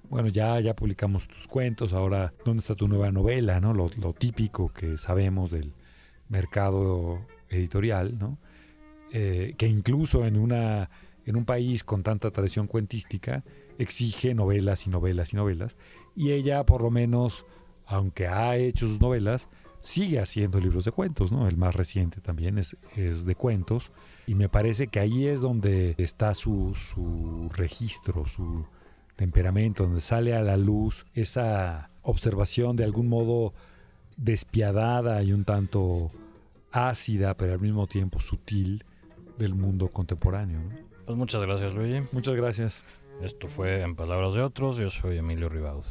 bueno, 0.09 0.27
ya, 0.27 0.59
ya 0.59 0.75
publicamos 0.75 1.25
tus 1.25 1.47
cuentos, 1.47 1.93
ahora, 1.93 2.33
¿dónde 2.43 2.59
está 2.59 2.75
tu 2.75 2.89
nueva 2.89 3.13
novela, 3.13 3.61
¿no? 3.61 3.73
Lo, 3.73 3.89
típico 4.13 4.73
que 4.73 4.97
sabemos 4.97 5.51
del 5.51 5.73
mercado 6.27 7.25
editorial, 7.49 8.19
¿no? 8.19 8.37
Eh, 9.13 9.55
que 9.57 9.67
incluso 9.67 10.25
en, 10.25 10.35
una, 10.35 10.89
en 11.25 11.37
un 11.37 11.45
país 11.45 11.85
con 11.85 12.03
tanta 12.03 12.29
tradición 12.31 12.67
cuentística 12.67 13.43
exige 13.77 14.35
novelas 14.35 14.85
y 14.85 14.89
novelas 14.89 15.31
y 15.31 15.37
novelas, 15.37 15.77
y 16.13 16.31
ella 16.31 16.65
por 16.65 16.81
lo 16.81 16.91
menos, 16.91 17.45
aunque 17.85 18.27
ha 18.27 18.57
hecho 18.57 18.89
sus 18.89 18.99
novelas, 18.99 19.47
sigue 19.83 20.19
haciendo 20.19 20.59
libros 20.61 20.85
de 20.85 20.91
cuentos, 20.91 21.31
¿no? 21.31 21.47
El 21.47 21.57
más 21.57 21.75
reciente 21.75 22.21
también 22.21 22.57
es, 22.57 22.77
es 22.95 23.25
de 23.25 23.35
cuentos. 23.35 23.91
Y 24.25 24.33
me 24.35 24.47
parece 24.47 24.87
que 24.87 24.99
ahí 24.99 25.27
es 25.27 25.41
donde 25.41 25.95
está 25.97 26.33
su, 26.33 26.73
su 26.73 27.49
registro, 27.53 28.25
su 28.25 28.65
temperamento, 29.17 29.83
donde 29.83 29.99
sale 29.99 30.35
a 30.35 30.41
la 30.41 30.55
luz 30.55 31.05
esa 31.13 31.89
observación 32.01 32.77
de 32.77 32.85
algún 32.85 33.09
modo 33.09 33.53
despiadada 34.15 35.21
y 35.21 35.33
un 35.33 35.43
tanto 35.43 36.11
ácida, 36.71 37.35
pero 37.35 37.53
al 37.53 37.59
mismo 37.59 37.85
tiempo 37.85 38.21
sutil 38.21 38.85
del 39.37 39.53
mundo 39.53 39.89
contemporáneo. 39.89 40.61
Pues 41.05 41.17
muchas 41.17 41.41
gracias, 41.41 41.73
Luigi. 41.73 42.07
Muchas 42.13 42.35
gracias. 42.35 42.83
Esto 43.21 43.49
fue 43.49 43.81
En 43.81 43.95
Palabras 43.95 44.33
de 44.33 44.41
Otros. 44.41 44.77
Yo 44.77 44.89
soy 44.89 45.17
Emilio 45.17 45.49
Ribaud. 45.49 45.83